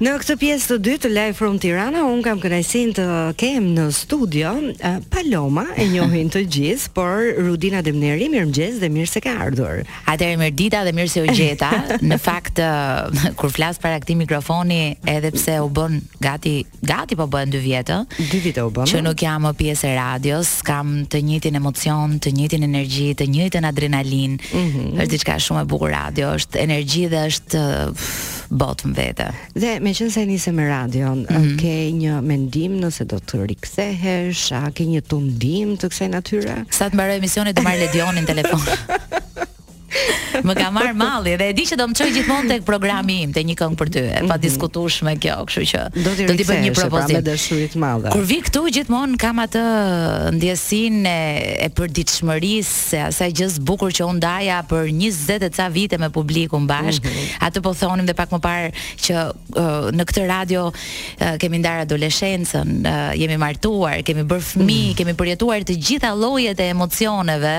Në 0.00 0.14
këtë 0.16 0.34
pjesë 0.40 0.66
të 0.70 0.76
dytë 0.86 1.08
live 1.12 1.34
from 1.36 1.58
Tirana, 1.60 2.06
un 2.08 2.22
kam 2.24 2.38
kënaqësinë 2.40 2.92
të 2.96 3.02
kem 3.36 3.66
në 3.76 3.82
studio 3.92 4.54
eh, 4.80 4.94
Paloma, 5.12 5.66
e 5.76 5.84
njohin 5.92 6.30
të 6.32 6.40
gjithë, 6.56 6.88
por 6.96 7.20
Rudina 7.36 7.82
Demneri, 7.84 8.30
mirëmëngjes 8.32 8.78
dhe 8.80 8.88
mirë 8.94 9.10
se 9.12 9.20
ke 9.20 9.28
ardhur. 9.34 9.82
Atëherë 10.08 10.40
mirë 10.40 10.56
dita 10.56 10.80
dhe 10.88 10.94
mirë 10.96 11.12
se 11.12 11.20
u 11.20 11.28
gjeta. 11.28 11.68
Në 12.00 12.16
fakt 12.24 12.62
eh, 12.64 13.28
kur 13.42 13.52
flas 13.52 13.76
para 13.84 14.00
këtij 14.00 14.16
mikrofoni, 14.22 14.78
edhe 15.18 15.34
pse 15.36 15.58
u 15.60 15.68
bën 15.68 16.00
gati, 16.24 16.54
gati 16.88 17.20
po 17.20 17.28
bën 17.36 17.52
2 17.52 17.60
vjet, 17.66 17.92
2 18.22 18.40
vite 18.48 18.64
u 18.64 18.72
bën. 18.80 18.88
Që 18.88 19.04
nuk 19.04 19.26
jam 19.28 19.44
më 19.50 19.56
pjesë 19.60 19.92
e 19.92 19.94
radios, 20.00 20.54
kam 20.64 21.02
të 21.12 21.20
njëjtin 21.28 21.60
emocion, 21.60 22.16
të 22.24 22.32
njëjtin 22.40 22.64
energji, 22.72 23.12
të 23.20 23.28
njëjtën 23.36 23.68
adrenalinë. 23.68 24.40
Mm 24.48 24.64
-hmm. 24.72 24.98
Është 25.02 25.12
diçka 25.18 25.36
shumë 25.38 25.66
e 25.68 25.72
bukur 25.76 25.90
radio, 25.98 26.32
është 26.40 26.64
energji 26.64 27.04
dhe 27.12 27.26
është 27.28 27.62
eh, 27.68 28.06
botën 28.50 28.92
vete. 28.94 29.26
Dhe 29.56 29.76
me 29.82 29.92
qënë 29.96 30.12
se 30.14 30.24
njëse 30.26 30.52
me 30.54 30.66
radion, 30.66 31.22
mm 31.28 31.36
-hmm. 31.36 31.56
ke 31.60 31.74
një 32.02 32.16
mendim 32.22 32.78
nëse 32.82 33.06
do 33.06 33.18
të 33.18 33.44
rikthehesh, 33.46 34.52
a 34.52 34.70
ke 34.74 34.84
një 34.84 35.00
tundim 35.08 35.76
të 35.80 35.90
kësaj 35.90 36.08
natyre? 36.10 36.56
Sa 36.70 36.88
të 36.90 36.96
mërë 36.98 37.16
emisionit 37.20 37.56
të 37.56 37.62
marrë 37.62 37.78
ledionin 37.84 38.24
telefon. 38.26 38.62
më 40.46 40.52
ka 40.56 40.68
marr 40.74 40.94
malli 40.96 41.34
dhe 41.40 41.48
e 41.50 41.54
di 41.58 41.64
që 41.68 41.74
do 41.80 41.86
më 41.90 41.94
çoj 41.98 42.10
gjithmonë 42.14 42.50
tek 42.54 42.64
programi 42.66 43.16
im 43.24 43.32
te 43.34 43.42
një 43.46 43.56
këngë 43.58 43.78
për 43.80 43.90
ty. 43.94 44.02
E 44.06 44.14
pa 44.20 44.22
mhm. 44.36 44.40
diskutueshme 44.44 45.14
kjo, 45.22 45.36
kështu 45.50 45.64
që 45.72 45.80
do 46.04 46.12
të, 46.14 46.26
të 46.38 46.46
bëj 46.48 46.58
një 46.64 46.72
pra, 46.76 46.84
propozim. 46.86 47.16
me 47.18 47.22
dashuri 47.26 47.66
të 47.72 47.80
madhe. 47.82 48.12
Kur 48.14 48.24
vi 48.28 48.38
këtu 48.46 48.62
gjithmonë 48.76 49.18
kam 49.20 49.40
atë 49.42 49.64
ndjesinë 50.36 51.12
e, 51.12 51.44
e 51.66 51.68
përditshmërisë 51.78 52.74
se 52.92 53.00
asaj 53.08 53.30
gjë 53.40 53.48
së 53.56 53.64
bukur 53.66 53.94
që 53.96 54.06
u 54.06 54.14
ndaja 54.20 54.60
për 54.70 54.90
20 54.94 55.46
e 55.48 55.50
ca 55.58 55.66
vite 55.74 55.98
me 56.00 56.10
publikun 56.14 56.68
bashkë. 56.70 57.06
Mm 57.06 57.16
-hmm. 57.16 57.46
Atë 57.48 57.60
po 57.64 57.74
thonim 57.74 58.06
dhe 58.06 58.14
pak 58.14 58.30
më 58.30 58.40
parë 58.46 58.70
që 59.06 59.14
uh, 59.34 59.90
në 59.98 60.02
këtë 60.08 60.26
radio 60.30 60.68
uh, 60.70 61.34
kemi 61.42 61.58
ndarë 61.62 61.82
adoleshencën, 61.86 62.68
uh, 62.86 63.10
jemi 63.20 63.36
martuar, 63.36 64.02
kemi 64.02 64.22
bërë 64.22 64.46
fëmijë, 64.52 64.90
mm. 64.92 64.96
kemi 64.96 65.14
përjetuar 65.14 65.60
të 65.66 65.74
gjitha 65.86 66.14
llojet 66.14 66.60
e 66.60 66.68
emocioneve 66.70 67.56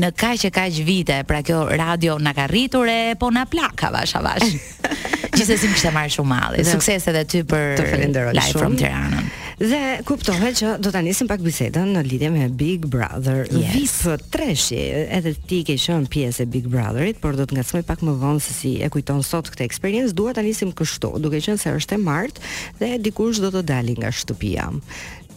në 0.00 0.08
kaq 0.22 0.40
e 0.44 0.50
kaq 0.50 0.74
vite. 0.84 1.18
Pra 1.30 1.42
kjo 1.42 1.69
radio 1.76 2.18
na 2.18 2.32
ka 2.34 2.46
rritur 2.50 2.88
e 2.90 3.14
po 3.18 3.30
na 3.30 3.44
plaka 3.46 3.90
vash 3.90 4.14
avash. 4.18 4.46
Gjithsesi 5.36 5.68
më 5.70 5.74
kishte 5.78 5.92
marrë 5.94 6.10
shumë 6.16 6.26
malli. 6.32 6.64
Sukses 6.66 7.06
edhe 7.08 7.22
ty 7.30 7.42
për 7.46 7.76
Të 7.78 7.84
falenderoj 7.92 8.32
shumë. 8.34 8.42
Live 8.42 8.58
from 8.60 8.74
Tirana. 8.76 9.22
Dhe 9.60 10.00
kuptohet 10.08 10.56
që 10.56 10.68
do 10.80 10.88
ta 10.88 11.02
nisim 11.04 11.28
pak 11.28 11.42
bisedën 11.44 11.90
në 11.92 12.00
lidhje 12.08 12.30
me 12.32 12.46
Big 12.48 12.86
Brother. 12.88 13.42
Yes. 13.52 13.74
Vip 14.06 14.28
Treshi, 14.32 14.78
edhe 15.16 15.34
ti 15.36 15.58
ke 15.68 15.74
qenë 15.76 16.08
pjesë 16.08 16.46
e 16.46 16.48
Big 16.48 16.64
Brotherit, 16.72 17.18
por 17.20 17.36
do 17.36 17.44
të 17.44 17.58
ngacmoj 17.58 17.82
pak 17.84 18.00
më 18.08 18.14
vonë 18.22 18.40
se 18.40 18.54
si 18.56 18.70
e 18.80 18.88
kujton 18.88 19.20
sot 19.26 19.50
këtë 19.52 19.66
eksperiencë. 19.66 20.16
Dua 20.16 20.32
ta 20.32 20.40
nisim 20.46 20.72
kështu, 20.72 21.10
duke 21.20 21.42
qenë 21.44 21.60
se 21.60 21.74
është 21.76 21.98
e 21.98 22.00
martë 22.06 22.46
dhe 22.80 22.90
dikush 23.04 23.42
do 23.44 23.50
të 23.52 23.62
dalë 23.68 23.98
nga 24.00 24.12
shtëpia. 24.22 24.70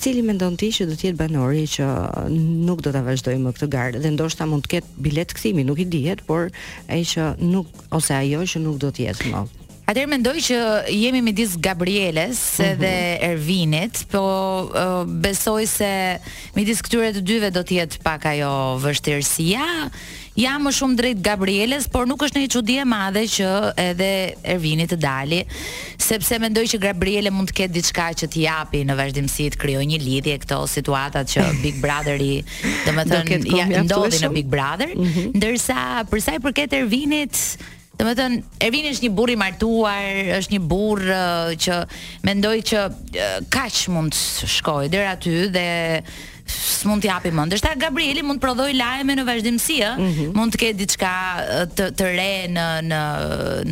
Cili 0.03 0.23
mendon 0.25 0.55
ti 0.59 0.69
që 0.73 0.87
do 0.87 0.95
të 0.95 1.09
jetë 1.09 1.19
banori 1.19 1.65
që 1.75 1.89
nuk 2.31 2.79
do 2.83 2.93
ta 2.95 3.01
vazhdojmë 3.05 3.51
këtë 3.59 3.69
garë 3.75 4.01
dhe 4.03 4.13
ndoshta 4.15 4.47
mund 4.49 4.63
të 4.65 4.71
ketë 4.77 5.03
bilet 5.05 5.35
kthimi, 5.35 5.67
nuk 5.67 5.83
i 5.83 5.87
dihet, 5.97 6.23
por 6.27 6.47
ai 6.91 7.03
që 7.07 7.33
nuk 7.43 7.75
ose 7.91 8.15
ajo 8.23 8.47
që 8.55 8.63
nuk 8.63 8.79
do 8.87 8.91
të 8.95 9.05
jetë 9.09 9.35
më. 9.35 9.43
Atëherë 9.93 10.09
mendoj 10.09 10.39
që 10.41 10.55
jemi 10.89 11.19
midis 11.21 11.51
Gabrieles 11.61 12.39
mm 12.57 12.63
-hmm. 12.63 12.77
dhe 12.83 12.93
Ervinit, 13.27 13.99
po 14.09 14.21
uh, 14.65 15.03
besoj 15.21 15.67
se 15.69 15.89
midis 16.55 16.79
këtyre 16.81 17.11
të 17.13 17.21
dyve 17.21 17.51
do 17.53 17.61
të 17.61 17.75
jetë 17.77 17.99
pak 18.01 18.25
ajo 18.25 18.49
vështirësia. 18.81 19.67
Ja 20.35 20.57
më 20.57 20.71
shumë 20.73 20.97
drejt 20.97 21.19
Gabrieles, 21.21 21.85
por 21.93 22.09
nuk 22.09 22.23
është 22.25 22.41
në 22.41 22.45
i 22.45 22.49
qudi 22.55 22.79
e 22.81 22.85
madhe 22.89 23.21
që 23.35 23.49
edhe 23.89 24.09
Ervini 24.55 24.87
të 24.89 24.97
dali, 24.97 25.43
sepse 26.07 26.39
mendoj 26.41 26.65
që 26.73 26.81
Gabriele 26.87 27.29
mund 27.29 27.53
të 27.53 27.55
ketë 27.59 27.73
diçka 27.77 28.07
që 28.17 28.25
t'i 28.33 28.47
japi 28.49 28.81
në 28.89 28.97
vazhdimësi 28.97 29.45
të 29.53 29.61
kryoj 29.61 29.85
një 29.93 30.01
lidhje 30.09 30.39
këto 30.41 30.57
situatat 30.67 31.29
që 31.35 31.43
Big 31.61 31.77
Brother 31.85 32.17
i 32.33 32.41
do 32.85 32.91
me 32.97 33.05
thënë 33.05 33.57
ja, 33.59 33.83
ndodhi 33.85 34.25
në 34.25 34.33
Big 34.33 34.49
Brother, 34.55 34.89
mm 34.97 35.05
-hmm. 35.05 35.31
ndërsa 35.37 35.77
përsa 36.09 36.31
i 36.35 36.39
përket 36.45 36.73
Ervinit, 36.81 37.33
Dhe 37.93 38.05
më 38.07 38.13
thënë, 38.17 38.37
Ervini 38.65 38.89
është 38.89 39.05
një 39.05 39.11
burri 39.13 39.35
martuar, 39.37 40.29
është 40.39 40.53
një 40.55 40.61
burrë 40.65 41.13
uh, 41.13 41.49
që 41.61 41.75
mendoj 42.25 42.55
që 42.73 42.83
uh, 42.83 43.41
kaq 43.53 43.83
mund 43.93 44.15
të 44.17 44.47
shkojë 44.55 44.89
deri 44.95 45.09
aty 45.11 45.33
dhe 45.53 45.65
s'mund 46.53 47.03
t'i 47.05 47.11
hapi 47.11 47.29
mend. 47.31 47.53
Dështa 47.53 47.75
Gabrieli 47.79 48.23
mund 48.25 48.39
të 48.41 48.45
prodhoj 48.47 48.71
lajme 48.75 49.13
në 49.15 49.25
vazhdimsi, 49.29 49.77
ëh, 49.85 49.99
mm 50.01 50.09
-hmm. 50.17 50.33
mund 50.35 50.55
të 50.57 50.61
ketë 50.63 50.79
diçka 50.81 51.11
të 51.77 51.87
të 52.01 52.07
re 52.09 52.33
në 52.57 52.65
në 52.89 53.01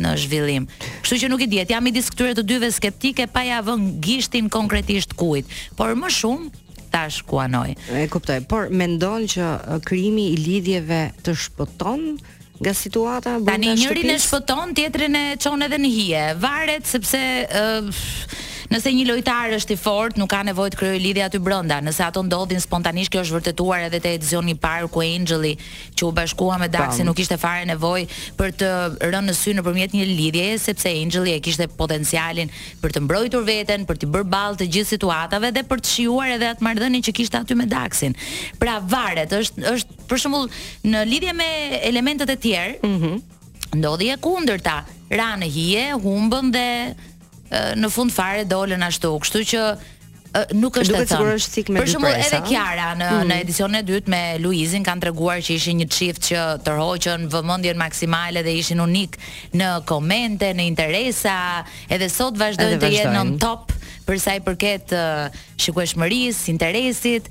në 0.04 0.12
zhvillim. 0.22 0.68
Kështu 1.02 1.18
që 1.24 1.30
nuk 1.34 1.42
i 1.44 1.48
diet, 1.52 1.70
jam 1.74 1.82
midis 1.84 2.10
këtyre 2.14 2.36
të 2.38 2.44
dyve 2.48 2.70
skeptike 2.72 3.26
pa 3.26 3.42
ja 3.42 3.58
vënë 3.62 3.96
gishtin 4.04 4.48
konkretisht 4.48 5.16
kujt, 5.18 5.46
por 5.76 5.90
më 5.98 6.08
shumë 6.18 6.46
tash 6.94 7.22
ku 7.26 7.40
anoj. 7.42 7.74
E 7.90 8.06
kuptoj, 8.08 8.38
por 8.48 8.70
mendon 8.70 9.26
që 9.26 9.82
krijimi 9.84 10.30
i 10.32 10.36
lidhjeve 10.36 11.10
të 11.24 11.34
shpoton 11.34 12.18
nga 12.62 12.72
situata 12.78 13.30
bën 13.46 13.64
njërin 13.78 14.10
e 14.14 14.18
shpëton 14.24 14.68
tjetrin 14.76 15.16
e 15.22 15.24
çon 15.42 15.64
edhe 15.66 15.78
në 15.82 15.90
hije 15.98 16.24
varet 16.44 16.84
sepse 16.92 17.22
uh, 17.50 18.50
Nëse 18.72 18.88
një 18.88 19.02
lojtar 19.04 19.50
është 19.52 19.74
i 19.74 19.76
fortë, 19.76 20.16
nuk 20.22 20.30
ka 20.32 20.38
nevojë 20.48 20.72
të 20.72 20.78
krijojë 20.80 21.00
lidhje 21.04 21.22
aty 21.26 21.38
brenda. 21.44 21.76
Nëse 21.84 22.00
ato 22.06 22.22
ndodhin 22.24 22.60
spontanisht, 22.62 23.10
kjo 23.12 23.20
është 23.20 23.34
vërtetuar 23.36 23.82
edhe 23.90 23.98
te 24.00 24.12
edicioni 24.16 24.54
i 24.54 24.58
parë 24.62 24.86
ku 24.94 25.02
Angeli 25.04 25.50
që 25.92 26.06
u 26.08 26.12
bashkua 26.16 26.56
me 26.62 26.70
Daxi 26.72 27.04
nuk 27.04 27.18
kishte 27.18 27.36
fare 27.42 27.66
nevojë 27.68 28.06
për 28.38 28.54
të 28.62 28.70
rënë 29.12 29.26
në 29.26 29.34
sy 29.36 29.52
nëpërmjet 29.58 29.92
një 29.98 30.06
lidhje, 30.08 30.46
sepse 30.64 30.88
Angeli 31.02 31.34
e 31.36 31.42
kishte 31.44 31.68
potencialin 31.76 32.48
për 32.80 32.96
të 32.96 33.02
mbrojtur 33.04 33.44
veten, 33.50 33.84
për 33.90 34.00
të 34.00 34.08
bërë 34.14 34.28
ballë 34.36 34.62
të 34.62 34.70
gjithë 34.78 34.92
situatave 34.94 35.52
dhe 35.52 35.66
për 35.68 35.84
të 35.84 35.92
shijuar 35.92 36.32
edhe 36.38 36.50
atë 36.54 36.64
marrëdhënien 36.64 37.06
që 37.10 37.16
kishte 37.20 37.42
aty 37.44 37.58
me 37.60 37.68
Daxin. 37.68 38.16
Pra 38.62 38.78
varet, 38.80 39.36
është 39.42 39.68
është 39.74 40.00
për 40.08 40.24
shembull 40.24 40.48
në 40.88 41.04
lidhje 41.12 41.36
me 41.36 41.50
elementet 41.92 42.32
e 42.38 42.40
tjerë, 42.48 42.74
mm 42.88 42.96
-hmm. 42.98 43.22
ndodhi 43.82 44.08
e 44.16 44.16
kundërta, 44.24 44.78
ra 45.12 45.28
në 45.36 45.46
hije, 45.54 45.86
humbën 46.04 46.46
dhe 46.52 46.66
në 47.78 47.90
fund 47.92 48.12
fare 48.14 48.44
dolën 48.48 48.84
ashtu. 48.88 49.10
Kështu 49.22 49.42
që 49.52 49.64
nuk 50.56 50.78
është 50.80 50.96
e 50.96 51.04
thënë. 51.10 51.76
Për 51.76 51.90
shembull, 51.92 52.14
edhe 52.24 52.40
Kiara 52.46 52.90
në 52.96 53.08
mm. 53.18 53.26
në 53.28 53.38
edicionin 53.44 53.80
e 53.82 53.84
dytë 53.88 54.12
me 54.14 54.20
Luizin 54.40 54.86
kanë 54.86 55.04
treguar 55.06 55.42
që 55.44 55.58
ishin 55.58 55.76
një 55.82 55.88
çift 55.92 56.30
që 56.30 56.44
tërhoqën 56.64 57.26
vëmendjen 57.34 57.80
maksimale 57.80 58.42
dhe 58.46 58.54
ishin 58.62 58.80
unik 58.86 59.18
në 59.60 59.70
komente, 59.90 60.48
në 60.56 60.70
interesa, 60.72 61.36
edhe 61.92 62.08
sot 62.14 62.40
vazhdojnë 62.40 62.80
të 62.82 62.92
jenë 62.96 63.26
në 63.34 63.38
top 63.44 63.76
për 64.08 64.18
sa 64.18 64.34
i 64.34 64.40
përket 64.42 64.96
uh, 64.96 65.42
shikueshmërisë, 65.62 66.48
interesit, 66.50 67.28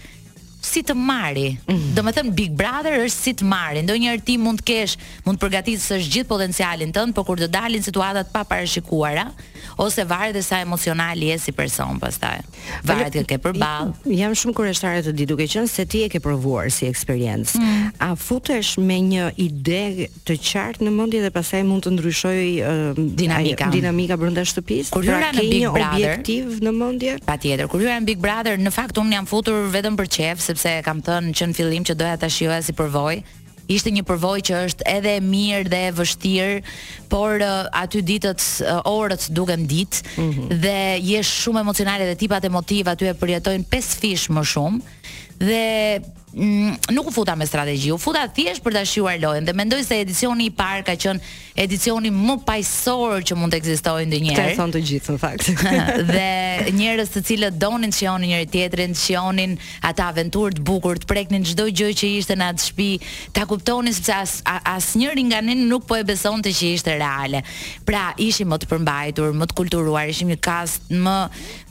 si 0.62 0.84
të 0.86 0.94
marri. 0.96 1.50
Mm. 1.66 1.94
Do 1.98 2.04
të 2.06 2.14
them 2.20 2.32
Big 2.38 2.54
Brother 2.56 3.00
është 3.08 3.18
si 3.28 3.34
të 3.42 3.48
marri. 3.50 3.82
Ndonjëherë 3.86 4.24
ti 4.26 4.36
mund 4.38 4.62
të 4.62 4.68
kesh, 4.70 4.96
mund 5.26 5.40
të 5.40 5.48
përgatitësh 5.48 6.10
gjithë 6.14 6.30
potencialin 6.30 6.94
tënd, 6.94 7.16
por 7.18 7.26
kur 7.28 7.42
të 7.42 7.50
dalin 7.54 7.82
situatat 7.84 8.30
pa 8.34 8.44
parashikuara, 8.48 9.26
ose 9.82 10.06
varet 10.10 10.36
dhe 10.38 10.44
sa 10.46 10.60
emocional 10.62 11.18
je 11.18 11.38
si 11.42 11.52
person 11.58 11.98
pastaj. 12.02 12.44
Varet 12.86 13.18
që 13.18 13.26
ke 13.32 13.40
përball. 13.42 13.92
Jam 14.14 14.36
shumë 14.38 14.56
kurioztare 14.58 15.02
të 15.06 15.16
di 15.18 15.26
duke 15.30 15.48
qenë 15.50 15.70
se 15.72 15.86
ti 15.90 16.04
e 16.06 16.12
ke 16.14 16.22
provuar 16.22 16.70
si 16.74 16.86
eksperiencë. 16.90 17.58
Mm. 17.58 17.94
A 18.06 18.12
futesh 18.20 18.76
me 18.78 19.00
një 19.02 19.32
ide 19.42 19.82
të 20.28 20.38
qartë 20.52 20.86
në 20.86 20.94
mendje 20.94 21.24
dhe 21.26 21.34
pastaj 21.34 21.64
mund 21.66 21.88
të 21.88 21.96
ndryshoj 21.96 22.38
uh, 22.62 23.02
dinamika 23.18 23.72
a, 23.72 23.74
dinamika 23.74 24.18
brenda 24.22 24.46
shtëpisë? 24.46 24.94
Kur 24.94 25.08
hyra 25.10 25.20
pra, 25.26 25.34
në 25.40 25.48
Big 25.50 25.66
Brother, 25.66 25.92
objektiv 25.98 26.56
në 26.62 26.76
mendje? 26.78 27.18
Patjetër, 27.26 27.70
kur 27.72 27.82
hyra 27.82 27.98
në 28.04 28.08
Big 28.12 28.22
Brother, 28.22 28.62
në 28.62 28.74
fakt 28.76 29.02
un 29.02 29.12
jam 29.16 29.28
futur 29.30 29.66
vetëm 29.74 29.98
për 30.00 30.12
qejf 30.18 30.51
sepse 30.52 30.82
kam 30.86 31.02
thënë 31.06 31.34
që 31.38 31.48
në 31.52 31.56
fillim 31.58 31.86
që 31.88 31.96
doja 32.00 32.18
ta 32.20 32.30
shijoja 32.30 32.62
si 32.66 32.74
përvojë. 32.76 33.22
Ishte 33.72 33.92
një 33.94 34.04
përvojë 34.08 34.44
që 34.50 34.58
është 34.68 34.88
edhe 34.92 35.12
e 35.16 35.22
mirë 35.24 35.70
dhe 35.72 35.80
e 35.88 35.92
vështirë, 35.96 36.72
por 37.12 37.40
uh, 37.44 37.68
aty 37.78 38.02
ditët 38.04 38.44
uh, 38.66 38.80
orët 38.90 39.30
duken 39.38 39.64
ditë 39.68 39.98
mm 40.18 40.32
-hmm. 40.32 40.62
dhe 40.64 41.00
je 41.12 41.22
shumë 41.24 41.60
emocionale 41.64 42.06
dhe 42.10 42.16
tipat 42.16 42.44
emotive 42.46 42.92
aty 42.92 43.06
e 43.08 43.14
përjetojnë 43.14 43.70
pesë 43.72 43.96
fish 44.00 44.30
më 44.30 44.44
shumë. 44.44 44.80
Dhe 45.40 45.64
Mm, 46.34 46.76
nuk 46.96 47.08
u 47.10 47.12
futa 47.12 47.36
me 47.36 47.46
strategji, 47.46 47.92
u 47.92 47.98
futa 48.00 48.24
thjesht 48.32 48.64
për 48.64 48.74
ta 48.78 48.86
shjuar 48.88 49.18
lojën 49.20 49.44
dhe 49.46 49.52
mendoj 49.54 49.82
se 49.84 49.98
edicioni 50.00 50.46
i 50.48 50.52
parë 50.56 50.86
ka 50.88 50.94
qenë 50.96 51.20
edicioni 51.60 52.08
më 52.16 52.38
paqësor 52.48 53.20
që 53.28 53.36
mund 53.36 53.52
të 53.52 53.58
ekzistojë 53.60 54.06
ndonjëherë. 54.08 54.54
Këto 54.54 54.64
janë 54.64 54.76
të 54.78 54.82
gjithë 54.88 55.16
në 55.16 55.20
fakt. 55.20 55.50
dhe 56.12 56.72
njerëz 56.78 57.12
të 57.12 57.24
cilët 57.28 57.58
donin 57.60 57.92
të 57.92 57.98
shihonin 58.00 58.32
njëri 58.32 58.48
tjetrin, 58.54 58.96
shihonin 58.96 59.58
ata 59.84 60.08
aventurë 60.14 60.56
të 60.56 60.64
bukur, 60.70 61.02
të 61.04 61.10
preknin 61.12 61.44
çdo 61.50 61.68
gjë 61.68 61.90
që 62.00 62.14
ishte 62.22 62.38
në 62.40 62.48
atë 62.54 62.66
shtëpi, 62.70 62.90
ta 63.36 63.44
kuptonin 63.50 63.94
sepse 63.98 64.16
as 64.16 64.38
asnjëri 64.78 65.28
nga 65.34 65.42
ne 65.44 65.58
nuk 65.68 65.84
po 65.90 66.00
e 66.00 66.06
besonte 66.08 66.54
që 66.56 66.72
ishte 66.78 66.96
reale. 67.02 67.44
Pra, 67.84 68.14
ishim 68.18 68.54
më 68.56 68.62
të 68.64 68.72
përmbajtur, 68.72 69.36
më 69.36 69.52
të 69.52 69.60
kulturuar, 69.60 70.08
ishim 70.16 70.32
një 70.32 70.40
kast 70.48 70.96
më 70.96 71.20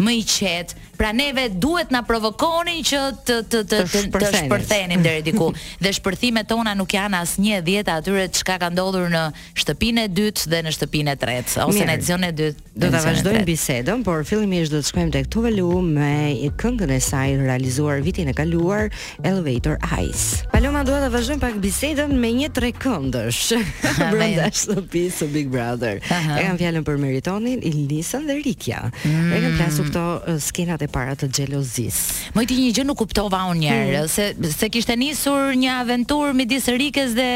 më 0.04 0.18
i 0.20 0.28
qetë. 0.36 0.76
Pra 1.00 1.14
neve 1.16 1.46
duhet 1.48 1.88
na 1.94 2.02
provokonin 2.04 2.82
që 2.84 2.98
të 3.24 3.38
të 3.48 3.64
të 3.72 3.84
të 3.88 4.02
të 4.12 4.20
të 4.20 4.49
shpërthenim 4.50 5.02
deri 5.04 5.22
diku. 5.22 5.50
Dhe 5.82 5.92
shpërthimet 5.94 6.48
tona 6.50 6.74
nuk 6.78 6.90
janë 6.94 7.20
asnjë 7.22 7.60
dhjetë 7.66 7.94
atyre 7.98 8.26
çka 8.34 8.58
ka 8.62 8.68
ndodhur 8.74 9.10
në 9.14 9.24
shtëpinë 9.62 10.04
e 10.08 10.10
dytë 10.18 10.50
dhe 10.52 10.60
në 10.66 10.74
shtëpinë 10.76 11.14
e 11.14 11.18
tretë 11.20 11.66
ose 11.66 11.86
në 11.86 11.98
zonën 12.06 12.28
e 12.30 12.32
dytë. 12.36 12.66
Do 12.80 12.88
ta 12.88 13.00
vazhdojmë 13.04 13.44
bisedën, 13.44 14.02
por 14.06 14.22
fillimisht 14.24 14.72
do 14.72 14.78
të 14.80 14.88
shkojmë 14.88 15.10
tek 15.12 15.26
Tuvalu 15.30 15.80
me 15.84 16.14
këngën 16.58 16.92
e 16.94 16.98
saj 17.04 17.34
realizuar 17.42 17.98
vitin 18.04 18.30
e 18.32 18.34
kaluar 18.34 18.86
Elevator 19.26 19.74
Eyes. 19.98 20.22
Paloma 20.52 20.80
duhet 20.88 21.02
ta 21.04 21.10
vazhdojmë 21.12 21.42
pak 21.44 21.58
bisedën 21.60 22.14
me 22.16 22.30
një 22.38 22.48
tre 22.56 22.70
këndësh. 22.72 23.40
Brenda 24.14 24.48
shtëpisë 24.54 25.18
së 25.20 25.28
Big 25.34 25.50
Brother. 25.52 26.00
E 26.08 26.46
kam 26.46 26.56
fjalën 26.60 26.86
për 26.86 27.00
Meritonin, 27.02 27.60
Ilisën 27.68 28.24
dhe 28.30 28.38
Rikja. 28.40 28.86
Mm. 29.04 29.34
E 29.36 29.42
kam 29.44 29.58
plasur 29.60 29.90
këto 29.90 30.06
skenat 30.46 30.86
e 30.86 30.88
para 30.92 31.18
të 31.20 31.28
xhelozisë. 31.36 32.32
Moj 32.38 32.46
një 32.48 32.72
gjë 32.78 32.86
nuk 32.88 32.98
kuptova 33.04 33.42
unë 33.50 33.58
njerë, 33.66 34.00
hmm. 34.04 34.08
se 34.10 34.30
se 34.48 34.68
kishte 34.72 34.94
nisur 34.96 35.52
një 35.58 35.72
aventurë 35.82 36.34
midis 36.36 36.68
Rikës 36.72 37.12
dhe 37.16 37.26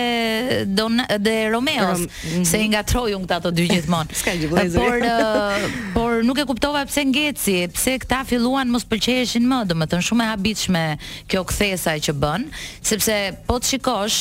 Don 0.78 1.00
dhe 1.20 1.34
Romeos, 1.52 2.00
mm 2.00 2.06
-hmm. 2.06 2.44
se 2.48 2.60
i 2.62 2.68
ngatrojun 2.68 3.26
këta 3.28 3.40
të 3.40 3.50
dy 3.56 3.66
gjithmonë. 3.68 4.08
S'ka 4.20 4.32
gjë 4.40 4.48
vëllezër. 4.50 4.80
Por 4.80 4.96
uh, 4.96 5.68
por 5.94 6.24
nuk 6.24 6.38
e 6.38 6.44
kuptova 6.48 6.84
pse 6.86 7.04
ngeci, 7.04 7.68
pse 7.74 7.98
këta 7.98 8.24
filluan 8.24 8.68
mos 8.70 8.84
pëlqeheshin 8.86 9.44
më, 9.50 9.58
domethënë 9.66 10.06
shumë 10.08 10.24
e 10.24 10.26
habitshme 10.32 10.84
kjo 11.28 11.44
kthesa 11.44 11.98
që 12.04 12.12
bën, 12.22 12.42
sepse 12.82 13.34
po 13.46 13.58
të 13.60 13.66
shikosh 13.68 14.18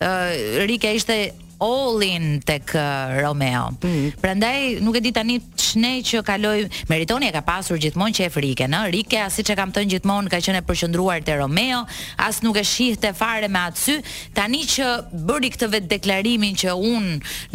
Uh, 0.00 0.64
Rike 0.66 0.94
ishte 0.96 1.16
Olin 1.60 2.40
tek 2.40 2.74
uh, 2.74 2.80
Romeo. 3.22 3.68
Mm 3.84 3.98
Prandaj 4.20 4.78
nuk 4.80 4.96
e 4.96 5.00
di 5.00 5.12
tani 5.12 5.40
ç'ne 5.54 6.00
që 6.02 6.22
kaloi 6.26 6.62
Meritoni 6.88 7.28
e 7.28 7.32
ka 7.34 7.42
pasur 7.46 7.78
gjithmonë 7.80 8.14
qe 8.16 8.26
Frike, 8.32 8.64
në, 8.70 8.78
Rike, 8.94 9.18
as 9.20 9.36
siç 9.38 9.52
e 9.52 9.56
kam 9.58 9.70
thënë 9.74 9.92
gjithmonë, 9.94 10.30
ka 10.32 10.40
qenë 10.42 10.62
përqendruar 10.68 11.20
te 11.24 11.36
Romeo, 11.38 11.82
as 12.16 12.40
nuk 12.42 12.56
e 12.60 12.64
shihte 12.66 13.12
fare 13.16 13.48
me 13.48 13.60
atë 13.68 13.80
sy. 13.80 13.96
Tani 14.36 14.62
që 14.72 14.88
bëri 15.28 15.50
këtë 15.54 15.68
vet 15.74 15.88
deklarimin 15.92 16.56
që 16.64 16.74
un 16.74 17.06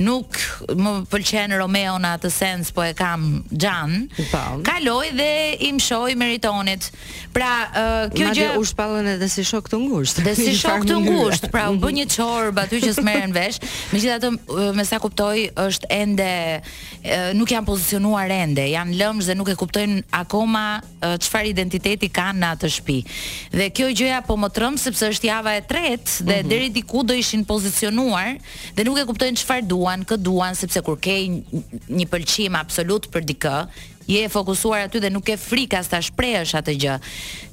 nuk 0.05 0.37
më 0.71 0.93
pëlqen 1.11 1.55
Romeo 1.59 1.97
në 2.05 2.13
atë 2.19 2.31
sens, 2.33 2.69
po 2.71 2.85
e 2.85 2.93
kam 2.97 3.25
xhan. 3.51 3.97
Po. 4.31 4.43
Kaloi 4.67 5.11
dhe 5.17 5.29
i 5.69 5.73
mshoi 5.77 6.13
Meritonit. 6.17 6.91
Pra, 7.33 7.51
uh, 7.67 8.05
kjo 8.15 8.29
gjë 8.31 8.49
u 8.61 8.69
shpallën 8.69 9.09
edhe 9.17 9.27
si 9.33 9.43
shok 9.43 9.65
të 9.73 9.81
ngushtë. 9.81 10.23
Dhe 10.29 10.37
si 10.39 10.53
shok 10.61 10.85
të 10.87 11.01
ngushtë, 11.09 11.49
pra 11.51 11.65
u 11.73 11.79
bë 11.83 11.93
një 12.01 12.07
çorb 12.15 12.61
aty 12.63 12.79
që 12.85 12.95
s'merren 13.01 13.33
vesh. 13.35 13.59
Megjithatë, 13.95 14.29
me 14.75 14.83
sa 14.87 14.97
kuptoj, 14.99 15.45
është 15.67 15.87
ende 15.93 16.29
nuk 17.39 17.51
janë 17.53 17.67
pozicionuar 17.69 18.31
ende, 18.35 18.65
janë 18.73 18.97
lëmsh 18.99 19.29
dhe 19.29 19.35
nuk 19.39 19.51
e 19.51 19.55
kuptojnë 19.59 20.01
akoma 20.19 20.63
çfarë 21.23 21.51
identiteti 21.53 22.09
kanë 22.13 22.41
në 22.43 22.49
atë 22.55 22.71
shtëpi. 22.75 22.97
Dhe 23.55 23.69
kjo 23.75 23.87
gjë 23.95 24.09
ja 24.11 24.19
po 24.25 24.35
më 24.41 24.49
trem 24.57 24.75
sepse 24.81 25.07
është 25.13 25.29
java 25.31 25.53
e 25.55 25.63
tretë 25.69 26.27
dhe 26.27 26.35
mm 26.35 26.41
-hmm. 26.41 26.51
deri 26.51 26.69
diku 26.79 27.03
do 27.07 27.13
ishin 27.13 27.45
pozicionuar 27.45 28.35
dhe 28.75 28.83
nuk 28.83 28.99
e 29.03 29.07
kuptojnë 29.07 29.39
çfarë 29.41 29.67
duan, 29.71 30.03
kë 30.03 30.17
duan 30.27 30.53
sepse 30.55 30.79
kur 30.85 30.97
ke 31.05 31.15
një 31.97 32.05
pëlqim 32.11 32.53
absolut 32.63 33.03
për 33.13 33.21
dikë, 33.31 33.57
je 34.05 34.21
e 34.23 34.27
fokusuar 34.29 34.85
aty 34.85 34.99
dhe 35.01 35.09
nuk 35.09 35.25
ke 35.25 35.35
frikë 35.39 35.79
as 35.79 35.89
ta 35.89 35.99
shprehësh 36.03 36.53
atë 36.59 36.75
gjë. 36.81 36.95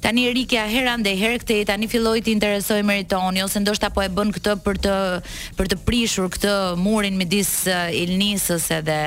Tani 0.03 0.25
Rikja 0.33 0.65
heran 0.69 1.03
dhe 1.05 1.13
herë 1.17 1.41
këtë 1.43 1.57
i 1.63 1.67
tani 1.69 1.89
filloi 1.89 2.21
të 2.23 2.33
interesojë 2.35 2.85
meritoni 2.85 3.43
ose 3.43 3.61
ndoshta 3.63 3.89
po 3.95 4.03
e 4.05 4.09
bën 4.13 4.33
këtë 4.37 4.55
për 4.65 4.81
të 4.85 4.97
për 5.57 5.71
të 5.73 5.79
prishur 5.87 6.29
këtë 6.35 6.53
murin 6.85 7.17
midis 7.17 7.53
eh, 7.67 7.89
Ilnisës 8.03 8.69
edhe 8.79 8.99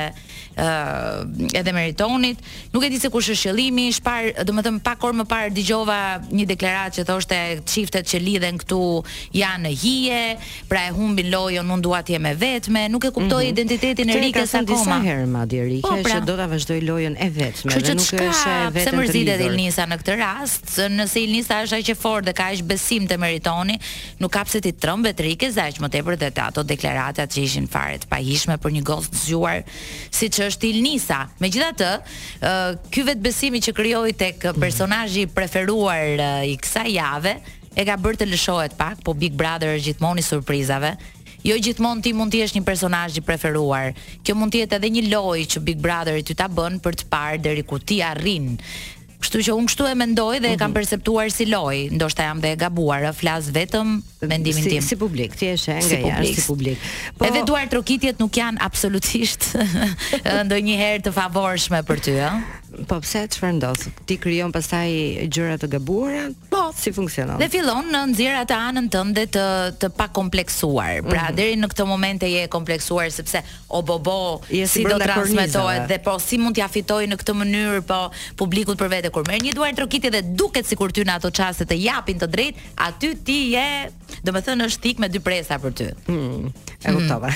ë 0.57 0.65
uh, 0.65 1.49
edhe 1.57 1.73
meritonit. 1.77 2.41
Nuk 2.73 2.85
e 2.87 2.89
di 2.93 2.99
se 3.01 3.11
kush 3.13 3.29
është 3.35 3.51
qëllimi, 3.51 3.87
shpar, 3.99 4.31
domethënë 4.49 4.81
pak 4.85 4.99
kohë 5.03 5.19
më 5.21 5.27
parë 5.29 5.53
dëgjova 5.57 5.99
një 6.33 6.47
deklaratë 6.51 6.99
që 7.01 7.05
thoshte 7.11 7.41
çiftet 7.69 8.09
që 8.09 8.21
lidhen 8.23 8.61
këtu 8.63 8.79
janë 9.37 9.65
në 9.67 9.73
hije, 9.83 10.23
pra 10.71 10.87
e 10.89 10.95
humbin 10.97 11.29
lojën, 11.33 11.73
un 11.77 11.83
dua 11.85 12.01
të 12.07 12.17
jem 12.17 12.25
me 12.29 12.33
vetme, 12.41 12.87
nuk 12.93 13.05
e 13.05 13.11
kuptoi 13.17 13.29
mm 13.29 13.41
-hmm. 13.41 13.53
identitetin 13.53 14.09
e 14.11 14.15
Rikës 14.27 14.55
aq 14.61 14.65
disa 14.73 14.97
herë 15.09 15.27
madje 15.27 15.61
Rikë, 15.73 15.89
po, 15.91 15.97
pra. 16.03 16.13
që 16.15 16.25
do 16.25 16.37
ta 16.41 16.47
vazhdoi 16.53 16.81
lojën 16.91 17.15
e 17.21 17.29
vetme, 17.31 17.73
që 17.73 17.81
dhe 17.87 17.95
nuk 17.95 18.11
është 18.13 18.17
e 18.17 18.71
vetme. 18.71 18.73
Kjo 18.73 18.89
çka, 18.91 18.97
mërzit 19.01 19.29
edhe 19.35 19.45
Ilnisa 19.47 19.83
në 19.87 19.97
këtë 20.01 20.15
rast, 20.25 20.69
nëse 20.99 21.19
Ilnisa 21.25 21.55
është 21.65 21.77
aq 21.81 21.89
e 21.91 21.95
fortë 22.05 22.27
dhe 22.33 22.33
ka 22.33 22.45
aq 22.53 22.61
besim 22.73 23.05
te 23.07 23.17
meritoni, 23.19 23.77
nuk 24.21 24.31
ka 24.33 24.45
pse 24.45 24.61
ti 24.61 24.73
trembet 24.73 25.21
Rikës 25.21 25.57
aq 25.67 25.75
më 25.83 25.89
tepër 25.91 26.17
te 26.33 26.41
ato 26.47 26.63
deklaratat 26.63 27.29
që 27.35 27.41
ishin 27.43 27.67
fare 27.75 27.99
të 27.99 28.07
pahishme 28.11 28.55
për 28.63 28.71
një 28.77 28.83
gol 28.91 29.03
zgjuar, 29.23 29.59
si 30.19 30.26
që 30.33 30.47
është 30.51 30.69
Ilnisa. 30.71 31.19
Megjithatë, 31.43 31.91
ky 32.93 33.05
vetë 33.07 33.25
besimi 33.25 33.61
që 33.63 33.75
krijoi 33.77 34.15
tek 34.19 34.49
personazhi 34.61 35.25
i 35.27 35.31
preferuar 35.31 36.23
i 36.47 36.57
kësaj 36.61 36.95
jave 36.97 37.37
e 37.77 37.85
ka 37.87 37.99
bërë 38.01 38.23
të 38.23 38.31
lëshohet 38.31 38.77
pak, 38.81 39.03
po 39.05 39.15
Big 39.15 39.37
Brother 39.37 39.77
është 39.77 39.91
gjithmonë 39.93 40.23
i 40.23 40.27
surprizave. 40.27 40.95
Jo 41.47 41.55
gjithmonë 41.63 42.03
ti 42.03 42.11
mund 42.17 42.33
të 42.35 42.41
jesh 42.41 42.57
një 42.57 42.65
personazh 42.67 43.21
i 43.21 43.23
preferuar. 43.23 43.93
Kjo 44.27 44.35
mund 44.35 44.51
të 44.55 44.65
jetë 44.65 44.81
edhe 44.81 44.91
një 44.97 45.05
lojë 45.13 45.47
që 45.55 45.63
Big 45.69 45.79
Brother 45.83 46.19
ty 46.27 46.35
ta 46.35 46.49
bën 46.51 46.81
për 46.83 46.97
të 47.05 47.11
parë 47.13 47.43
deri 47.45 47.63
ku 47.63 47.79
ti 47.79 48.01
arrin. 48.03 48.57
Kështu 49.23 49.41
që 49.47 49.53
unë 49.57 49.71
kështu 49.71 49.87
e 49.89 49.95
mendoj 49.97 50.41
dhe 50.45 50.51
e 50.53 50.57
kam 50.61 50.71
mhm. 50.71 50.77
perceptuar 50.77 51.31
si 51.33 51.47
lojë, 51.49 51.87
ndoshta 51.97 52.27
jam 52.27 52.41
dhe 52.43 52.51
e 52.55 52.59
gabuar, 52.61 53.07
flas 53.17 53.49
vetëm 53.55 53.95
mendimin 54.31 54.61
si, 54.67 54.73
tim. 54.75 54.85
Si 54.85 54.99
publik, 55.01 55.37
ti 55.41 55.49
je 55.49 55.57
si 55.63 55.71
nga 56.03 56.19
jashtë 56.19 56.35
si 56.37 56.45
publik. 56.47 56.85
Po 57.17 57.29
edhe 57.29 57.45
duar 57.49 57.65
trokitjet 57.73 58.21
nuk 58.21 58.37
janë 58.37 58.61
absolutisht 58.67 59.51
ndonjëherë 60.27 61.07
të 61.09 61.15
favorshme 61.17 61.81
për 61.89 62.05
ty, 62.07 62.19
ëh. 62.29 62.66
Po 62.85 62.99
pse 63.01 63.23
çfarë 63.33 63.57
ndos? 63.57 63.87
Ti 64.07 64.19
krijon 64.21 64.53
pastaj 64.53 64.85
gjëra 65.33 65.55
të 65.63 65.69
gabuara? 65.77 66.27
Po, 66.53 66.67
si 66.77 66.91
funksionon? 66.93 67.39
Dhe 67.41 67.47
fillon 67.53 67.89
në 67.93 68.03
nxjerrat 68.11 68.51
të 68.51 68.57
anën 68.69 68.91
tënde 68.93 69.25
të 69.33 69.45
të 69.81 69.91
pa 69.97 70.11
kompleksuar. 70.15 71.01
Pra 71.07 71.23
mm 71.25 71.31
-hmm. 71.31 71.37
deri 71.39 71.57
në 71.61 71.67
këtë 71.73 71.87
moment 71.89 72.23
e 72.23 72.31
je 72.31 72.47
kompleksuar 72.53 73.11
sepse 73.11 73.43
o 73.69 73.83
bobo 73.83 74.41
je 74.51 74.67
si, 74.69 74.85
do 74.85 74.99
transmetohet 74.99 75.89
dhe 75.89 75.99
po 76.05 76.19
si 76.21 76.39
mund 76.39 76.55
t'ia 76.57 76.69
fitoj 76.69 77.05
në 77.07 77.17
këtë 77.17 77.33
mënyrë 77.41 77.81
po 77.81 78.11
publikut 78.37 78.79
për 78.79 78.89
vete 78.89 79.11
kur 79.11 79.25
merr 79.29 79.43
një 79.43 79.55
duar 79.55 79.73
trokitje 79.75 80.11
dhe 80.11 80.23
duket 80.23 80.67
sikur 80.67 80.93
ty 80.93 81.05
në 81.05 81.15
ato 81.17 81.31
çaste 81.31 81.65
të 81.65 81.75
japin 81.81 82.19
të 82.21 82.27
drejtë, 82.27 82.59
aty 82.77 83.15
ti 83.25 83.41
je, 83.57 83.89
domethënë 84.25 84.65
është 84.67 84.81
tik 84.81 84.99
me 84.99 85.09
dy 85.09 85.19
presa 85.21 85.55
për 85.59 85.73
ty. 85.75 85.89
Mm 86.07 86.53
e 86.77 86.89
hmm. 86.89 86.99
kuptova. 86.99 87.29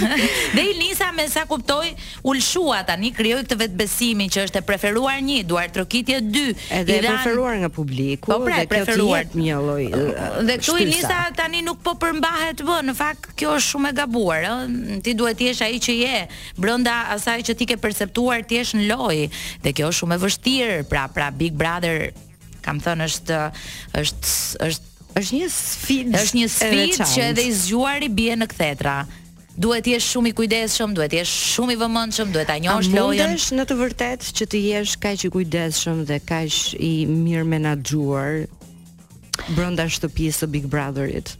dhe 0.56 0.62
i 0.62 0.74
nisa 0.78 1.12
me 1.16 1.28
sa 1.30 1.40
kuptoi 1.48 1.94
ulshua 2.22 2.82
tani, 2.86 3.10
krijoi 3.12 3.42
këtë 3.42 3.56
vetbesimin 3.58 4.28
që 4.30 4.44
është 4.44 4.58
e 4.60 4.62
preferuar 4.82 5.22
1, 5.22 5.42
duar 5.46 5.70
trokitje 5.70 6.20
2. 6.20 6.54
Edhe 6.74 6.96
Iran... 6.98 7.14
preferuar 7.22 7.54
nga 7.62 7.70
publiku, 7.70 8.32
po 8.34 8.40
pra, 8.46 8.62
dhe 8.62 8.66
preferuar 8.66 9.24
një 9.34 9.54
lloj. 9.62 9.84
Dhe 10.48 10.56
këtu 10.58 10.74
i 10.80 10.86
uh, 10.86 10.90
lista 10.90 11.22
tani 11.36 11.62
nuk 11.62 11.78
po 11.86 11.94
përmbahet 12.00 12.64
më, 12.66 12.78
në 12.90 12.96
fakt 12.98 13.30
kjo 13.38 13.54
është 13.58 13.68
shumë 13.70 13.92
e 13.94 13.98
gabuar, 14.00 14.42
ë. 14.42 14.98
Ti 15.06 15.14
duhet 15.18 15.38
të 15.38 15.46
jesh 15.48 15.62
ai 15.68 15.78
që 15.82 15.96
je, 16.00 16.20
brenda 16.58 16.98
asaj 17.14 17.38
që 17.46 17.56
ti 17.60 17.68
ke 17.70 17.78
perceptuar 17.82 18.42
ti 18.46 18.58
jesh 18.58 18.74
në 18.78 18.86
loj 18.90 19.18
Dhe 19.62 19.72
kjo 19.76 19.92
është 19.92 20.02
shumë 20.02 20.18
e 20.18 20.22
vështirë, 20.26 20.78
pra 20.90 21.06
pra 21.12 21.30
Big 21.30 21.54
Brother 21.56 22.10
kam 22.62 22.78
thënë 22.82 23.06
është 23.10 23.38
është 24.02 24.36
është 24.68 24.90
është 25.18 25.38
një 25.38 25.48
sfidë, 25.52 26.12
është 26.18 26.38
një 26.40 26.50
sfidë 26.54 27.08
që 27.12 27.24
edhe 27.32 27.42
i 27.44 27.50
zgjuari 27.54 28.08
bie 28.18 28.36
në 28.38 28.46
kthetra 28.48 29.00
duhet 29.60 29.84
të 29.84 29.92
jesh 29.96 30.06
shumë 30.14 30.30
i 30.30 30.32
kujdesshëm, 30.38 30.94
duhet 30.96 31.12
të 31.12 31.18
jesh 31.20 31.32
shumë 31.56 31.74
i 31.74 31.78
vëmendshëm, 31.80 32.30
duhet 32.34 32.48
ta 32.48 32.56
njohësh 32.64 32.90
lojën. 32.92 33.04
A 33.04 33.28
mundesh 33.32 33.48
në 33.58 33.66
të 33.68 33.76
vërtetë 33.82 34.32
që 34.38 34.48
të 34.52 34.62
jesh 34.68 34.94
kaq 35.02 35.26
i 35.28 35.32
kujdesshëm 35.36 36.04
dhe 36.08 36.18
kaq 36.28 36.60
i 36.88 36.92
mirë 37.10 37.46
menaxhuar 37.54 38.42
brenda 39.56 39.88
shtëpisë 39.90 40.44
së 40.44 40.52
Big 40.54 40.68
Brotherit? 40.72 41.36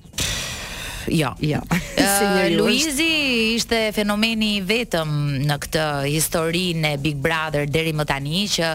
jo. 1.07 1.31
Ja. 1.39 1.63
Ja. 1.97 2.45
Uh, 2.51 2.57
Luizi 2.57 3.11
ishte 3.57 3.79
fenomeni 3.95 4.61
vetëm 4.67 5.13
në 5.49 5.57
këtë 5.63 5.87
historinë 6.13 6.93
e 6.93 6.99
Big 7.03 7.17
Brother 7.25 7.67
deri 7.71 7.93
më 7.97 8.07
tani 8.09 8.43
që 8.51 8.71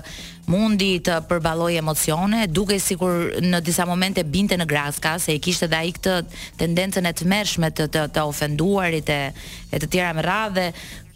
mundi 0.48 0.93
të 1.03 1.17
përballoj 1.27 1.74
emocione, 1.75 2.46
duke 2.48 2.77
sikur 2.79 3.41
në 3.43 3.60
disa 3.67 3.84
momente 3.88 4.24
binte 4.24 4.55
në 4.57 4.67
graska 4.69 5.17
se 5.19 5.36
i 5.36 5.41
kishte 5.43 5.67
ai 5.75 5.91
këtë 5.96 6.15
tendencën 6.62 7.07
e 7.10 7.13
tmerrshme 7.22 7.72
të 7.75 7.89
të, 7.93 8.05
të 8.15 8.27
ofenduarit 8.29 9.10
e 9.17 9.22
e 9.72 9.79
të 9.81 9.89
tjera 9.91 10.13
me 10.15 10.24
radhë. 10.24 10.67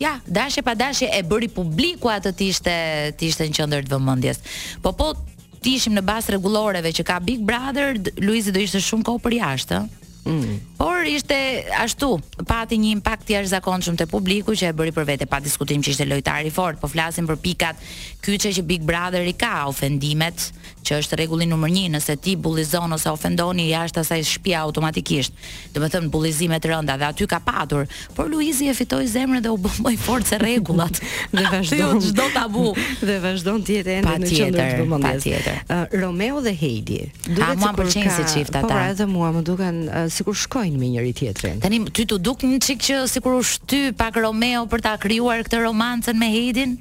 Ja, 0.03 0.18
dashje 0.27 0.62
pa 0.62 0.75
dashje 0.75 1.08
e 1.15 1.22
bëri 1.24 1.48
publiku 1.48 2.10
atë 2.12 2.34
të 2.36 2.48
ishte 2.51 2.74
të 3.18 3.30
ishte 3.30 3.48
në 3.48 3.56
qendër 3.58 3.86
të 3.88 3.96
vëmendjes. 3.96 4.41
Po 4.84 4.91
po 4.91 5.13
ti 5.62 5.77
ishim 5.77 5.94
në 5.96 6.01
bas 6.03 6.27
rregulloreve 6.27 6.91
që 6.91 7.03
ka 7.08 7.20
Big 7.24 7.39
Brother, 7.48 7.96
Luizi 8.20 8.51
do 8.51 8.60
ishte 8.60 8.82
shumë 8.84 9.06
kohë 9.08 9.24
për 9.25 9.36
jashtë, 9.38 9.80
ëh. 9.86 10.00
Mm. 10.25 10.60
Por 10.78 11.01
ishte 11.16 11.66
ashtu, 11.82 12.20
pati 12.46 12.78
një 12.78 12.92
impakt 12.98 13.30
i 13.32 13.36
jashtëzakonshëm 13.40 13.98
te 13.98 14.06
publiku 14.10 14.54
që 14.58 14.70
e 14.70 14.75
bëri 14.78 14.94
për 14.94 15.08
vete 15.10 15.28
pa 15.30 15.40
diskutim 15.42 15.82
që 15.82 15.94
ishte 15.96 16.06
lojtar 16.06 16.46
i 16.46 16.51
fortë, 16.54 16.82
po 16.84 16.90
flasim 16.92 17.25
për 17.30 17.40
pikat 17.42 17.82
kyçe 18.22 18.51
që 18.60 18.63
Big 18.70 18.84
Brother 18.86 19.24
i 19.25 19.34
ka 19.34 19.63
ofendimet, 19.70 20.51
që 20.86 20.98
është 21.01 21.18
rregulli 21.22 21.46
numër 21.50 21.74
1 21.74 21.96
nëse 21.96 22.16
ti 22.22 22.36
bullizon 22.38 22.94
ose 22.94 23.10
ofendoni 23.10 23.68
jashtë 23.72 24.01
asaj 24.04 24.24
shtëpia 24.32 24.62
automatikisht. 24.62 25.34
Do 25.74 25.82
të 25.82 25.90
thënë 25.96 26.12
bullizime 26.13 26.58
të 26.62 26.70
rënda 26.72 26.96
dhe 27.01 27.08
aty 27.10 27.25
ka 27.30 27.40
patur, 27.46 27.90
por 28.18 28.30
Luizi 28.30 28.70
e 28.70 28.75
fitoi 28.78 29.10
zemrën 29.10 29.42
dhe 29.46 29.51
u 29.54 29.58
bë 29.62 29.74
më 29.86 29.96
i 29.96 30.00
fortë 30.01 30.32
se 30.36 30.40
rregullat. 30.42 31.01
dhe 31.34 31.46
vazhdon 31.62 32.01
çdo 32.06 32.28
tabu 32.34 32.68
dhe 33.01 33.18
vazhdon 33.25 33.62
të 33.66 33.75
jetë 33.80 33.98
ende 34.01 34.18
në 34.25 34.32
qendër 34.38 34.74
të 34.74 34.86
vëmendjes. 34.86 35.50
Uh, 35.50 35.86
Romeo 36.01 36.42
dhe 36.46 36.54
Heidi. 36.62 37.01
Duhet 37.30 37.62
të 37.62 37.74
kërkoj. 37.78 38.08
Ka... 38.08 38.18
Si 38.32 38.46
po, 38.50 38.66
pra, 38.70 38.82
edhe 38.94 39.06
mua 39.10 39.30
më 39.36 39.46
duken 39.46 39.84
uh, 39.90 40.10
sikur 40.12 40.36
shkojnë 40.38 40.77
me 40.80 40.89
njëri 40.94 41.13
tjetrin. 41.18 41.60
Tani 41.63 41.80
ty 41.96 42.06
të 42.08 42.18
duk 42.27 42.44
një 42.46 42.60
çik 42.68 42.84
që 42.88 43.00
sikur 43.12 43.39
u 43.39 43.44
shty 43.51 43.91
pak 43.98 44.20
Romeo 44.20 44.68
për 44.72 44.84
ta 44.88 44.96
krijuar 45.01 45.46
këtë 45.48 45.63
romancën 45.68 46.20
me 46.20 46.30
Hedin? 46.36 46.77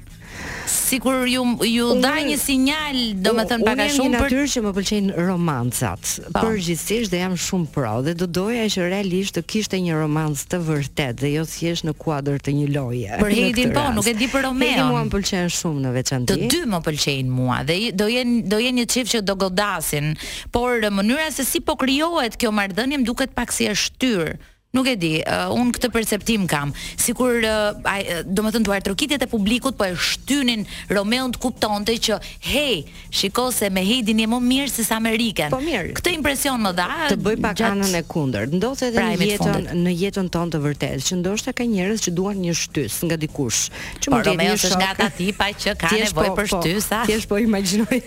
sikur 0.67 1.27
ju 1.27 1.41
ju 1.65 1.87
dha 2.01 2.15
një 2.21 2.37
sinjal, 2.39 2.99
domethënë 3.23 3.65
pak 3.65 3.81
a 3.85 3.87
shumë 3.93 4.09
një 4.13 4.19
për 4.19 4.25
natyrë 4.25 4.47
që 4.53 4.63
më 4.65 4.73
pëlqejnë 4.77 5.25
romancat. 5.27 6.11
Po. 6.29 6.41
Përgjithsisht 6.43 7.11
dhe 7.13 7.21
jam 7.23 7.35
shumë 7.39 7.69
pro 7.73 7.93
dhe 8.05 8.13
do 8.17 8.27
doja 8.27 8.65
që 8.73 8.87
realisht 8.91 9.37
të 9.37 9.43
kishte 9.53 9.79
një 9.83 9.97
romancë 10.03 10.49
të 10.51 10.59
vërtet 10.67 11.21
dhe 11.23 11.31
jo 11.35 11.45
thjesht 11.53 11.87
në 11.87 11.95
kuadër 12.01 12.41
të 12.45 12.53
një 12.59 12.67
loje. 12.75 13.17
Për 13.21 13.35
Hedin 13.37 13.73
po, 13.75 13.85
nuk 13.97 14.09
e 14.11 14.15
di 14.21 14.29
për 14.31 14.45
Romeo. 14.49 14.75
Hedin 14.75 14.93
mua 14.93 15.03
më 15.07 15.13
pëlqen 15.15 15.51
shumë 15.57 15.83
në 15.87 15.95
veçantë. 15.99 16.37
Të 16.37 16.51
dy 16.53 16.61
më 16.71 16.81
pëlqejnë 16.87 17.35
mua 17.41 17.61
dhe 17.69 17.79
do 18.01 18.09
jen 18.11 18.37
do 18.51 18.61
një 18.61 18.87
çift 18.91 19.15
që 19.17 19.23
do 19.27 19.37
godasin, 19.45 20.13
por 20.53 20.81
mënyra 20.81 21.29
se 21.33 21.45
si 21.47 21.61
po 21.63 21.75
krijohet 21.79 22.37
kjo 22.41 22.51
marrëdhënie 22.55 23.01
më 23.01 23.09
duket 23.11 23.35
pak 23.37 23.51
si 23.55 23.69
e 23.71 23.75
shtyrë. 23.75 24.37
Nuk 24.71 24.87
e 24.87 24.95
di, 24.95 25.17
uh, 25.27 25.51
un 25.51 25.67
këtë 25.75 25.89
perceptim 25.91 26.45
kam, 26.47 26.69
sikur 26.95 27.43
uh, 27.43 27.75
ai 27.91 28.23
domethën 28.23 28.63
duar 28.63 28.79
trokitjet 28.79 29.19
e 29.19 29.27
publikut 29.27 29.75
po 29.75 29.83
e 29.83 29.91
shtynin 29.99 30.61
Romeo 30.87 31.25
të 31.33 31.41
kuptonte 31.43 31.97
që 32.05 32.15
hey, 32.47 32.77
shiko 33.11 33.49
se 33.51 33.67
me 33.67 33.81
Hedin 33.83 34.21
je 34.23 34.27
më 34.31 34.39
mirë 34.45 34.69
se 34.71 34.85
sa 34.87 35.01
me 35.03 35.11
Riken. 35.11 35.51
Po 35.51 35.59
mirë. 35.59 35.91
Këtë 35.97 36.13
impresion 36.15 36.63
më 36.63 36.71
dha 36.77 36.85
të 37.11 37.17
bëj 37.19 37.35
pak 37.43 37.57
gjatë... 37.59 37.73
anën 37.81 37.97
e 37.99 38.03
kundërt. 38.13 38.55
Ndoshta 38.55 38.87
edhe 38.93 39.09
në 39.09 39.27
jetën 39.33 39.67
në 39.81 39.95
jetën 40.05 40.31
tonë 40.37 40.55
të 40.55 40.63
vërtetë, 40.63 41.03
që 41.09 41.19
ndoshta 41.19 41.53
ka 41.59 41.67
njerëz 41.73 42.05
që 42.07 42.15
duan 42.21 42.39
një 42.45 42.55
shtys 42.61 43.01
nga 43.09 43.19
dikush. 43.25 43.59
Që 43.99 44.07
po, 44.07 44.21
mund 44.21 44.31
të 44.31 44.51
jetë 44.53 44.73
nga 44.79 44.89
ata 44.95 45.09
tipa 45.19 45.49
që 45.65 45.75
kanë 45.83 45.99
nevojë 46.05 46.31
po, 46.31 46.37
për 46.39 46.49
shtysa. 46.55 47.01
Po, 47.01 47.01
Thjesht 47.11 47.31
po 47.33 47.41
imagjinoj. 47.43 48.01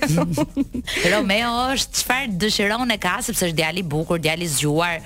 Romeo 1.12 1.54
është 1.76 2.00
çfarë 2.00 2.34
dëshiron 2.40 2.96
e 2.96 2.98
ka 3.04 3.18
sepse 3.28 3.50
është 3.50 3.60
djali 3.60 3.84
i 3.84 3.88
bukur, 3.92 4.16
djali 4.24 4.48
i 4.48 4.54
zgjuar 4.56 5.04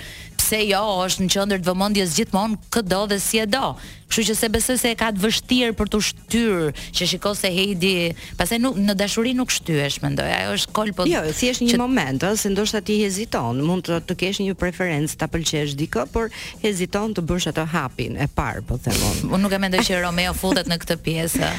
pse 0.49 0.65
jo, 0.71 0.81
është 1.05 1.27
në 1.27 1.33
qendër 1.35 1.61
të 1.63 1.67
vëmendjes 1.73 2.15
gjithmonë 2.17 2.57
këdo 2.73 3.03
dhe 3.13 3.19
si 3.21 3.41
e 3.43 3.47
do. 3.53 3.73
Kështu 4.09 4.23
që 4.31 4.35
se 4.39 4.49
besoj 4.49 4.75
se 4.81 4.91
e 4.91 4.97
ka 4.97 5.11
të 5.13 5.21
vështirë 5.21 5.75
për 5.77 5.91
të 5.93 5.99
shtyr, 6.07 6.85
që 6.97 7.09
shikoj 7.11 7.35
se 7.37 7.49
Heidi, 7.53 7.93
pastaj 8.39 8.57
nuk 8.63 8.79
në 8.81 8.95
dashuri 8.97 9.35
nuk 9.37 9.51
shtyhesh, 9.53 9.99
mendoj. 10.01 10.29
Ajo 10.33 10.55
është 10.57 10.73
kol 10.79 10.93
po. 10.97 11.05
Jo, 11.11 11.21
si 11.37 11.51
është 11.53 11.67
një 11.67 11.75
që... 11.75 11.81
moment, 11.83 12.25
ëh, 12.25 12.39
se 12.41 12.53
ndoshta 12.55 12.81
ti 12.87 12.97
heziton, 13.03 13.61
mund 13.69 13.85
të, 13.91 13.99
të 14.09 14.17
kesh 14.23 14.41
një 14.47 14.55
preferencë, 14.61 15.19
ta 15.21 15.29
pëlqesh 15.29 15.75
dikë, 15.83 16.07
por 16.15 16.31
heziton 16.63 17.13
të 17.19 17.25
bësh 17.29 17.51
atë 17.53 17.67
hapin 17.75 18.17
e 18.25 18.29
parë, 18.37 18.63
po 18.71 18.79
them 18.81 18.97
unë. 18.97 19.29
Unë 19.35 19.43
nuk 19.45 19.57
e 19.59 19.59
mendoj 19.67 19.85
që 19.91 19.99
Romeo 20.07 20.33
futet 20.39 20.71
në 20.73 20.79
këtë 20.87 20.97
pjesë. 21.05 21.51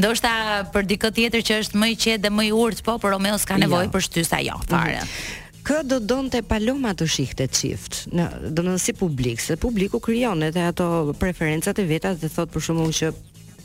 Ndoshta 0.00 0.32
për 0.72 0.88
dikë 0.94 1.12
tjetër 1.20 1.44
që 1.50 1.60
është 1.66 1.82
më 1.84 1.90
i 1.92 2.00
qetë 2.06 2.24
dhe 2.24 2.32
më 2.38 2.48
i 2.48 2.56
urtë, 2.56 2.86
po, 2.88 2.96
por 3.04 3.12
Romeo 3.18 3.36
s'ka 3.44 3.60
jo. 3.60 3.66
nevojë 3.66 3.90
jo. 3.90 3.92
për 3.98 4.06
shtysa 4.08 4.40
jo, 4.48 4.56
fare. 4.72 5.02
Mm 5.04 5.04
-hmm 5.04 5.44
kë 5.68 5.82
do 5.84 5.98
donte 6.00 6.40
Paloma 6.48 6.94
të 6.96 7.04
shihte 7.12 7.44
çift? 7.52 8.06
Në, 8.16 8.24
do 8.56 8.62
të 8.64 8.68
thonë 8.70 8.80
si 8.80 8.94
publik, 8.96 9.40
se 9.44 9.56
publiku 9.60 10.00
krijon 10.00 10.46
edhe 10.48 10.62
ato 10.70 10.86
preferencat 11.20 11.78
e 11.78 11.84
veta 11.90 12.14
dhe 12.16 12.30
thot 12.32 12.54
për 12.54 12.64
shkakun 12.68 12.94
që 12.98 13.10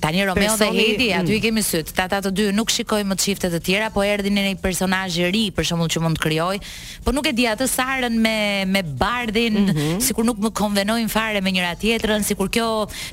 Tani 0.03 0.21
Romeo 0.25 0.55
dhe 0.59 0.67
Hedi, 0.67 1.11
aty 1.15 1.31
mm. 1.31 1.35
i 1.35 1.39
kemi 1.39 1.61
syt. 1.63 1.93
Ta 1.95 2.05
ta 2.11 2.17
të 2.19 2.27
dy 2.35 2.47
nuk 2.57 2.67
shikojmë 2.73 3.13
më 3.13 3.15
çiftet 3.23 3.53
të 3.55 3.59
tjera, 3.63 3.87
po 3.95 4.03
erdhi 4.03 4.27
në 4.35 4.41
një 4.49 4.57
personazh 4.59 5.15
i 5.21 5.29
ri, 5.31 5.43
për 5.55 5.63
shembull 5.69 5.87
që 5.93 6.01
mund 6.03 6.19
të 6.19 6.23
krijoj, 6.25 6.57
po 7.05 7.13
nuk 7.15 7.29
e 7.29 7.31
di 7.37 7.45
atë 7.47 7.69
Sarën 7.71 8.17
me 8.25 8.33
me 8.73 8.81
Bardhin, 8.99 9.59
mm 9.59 9.69
-hmm. 9.69 10.01
sikur 10.03 10.25
nuk 10.27 10.41
më 10.43 10.51
konvenojnë 10.59 11.07
fare 11.15 11.39
me 11.45 11.53
njëra 11.55 11.71
tjetrën, 11.81 12.23
sikur 12.23 12.49
kjo, 12.49 12.67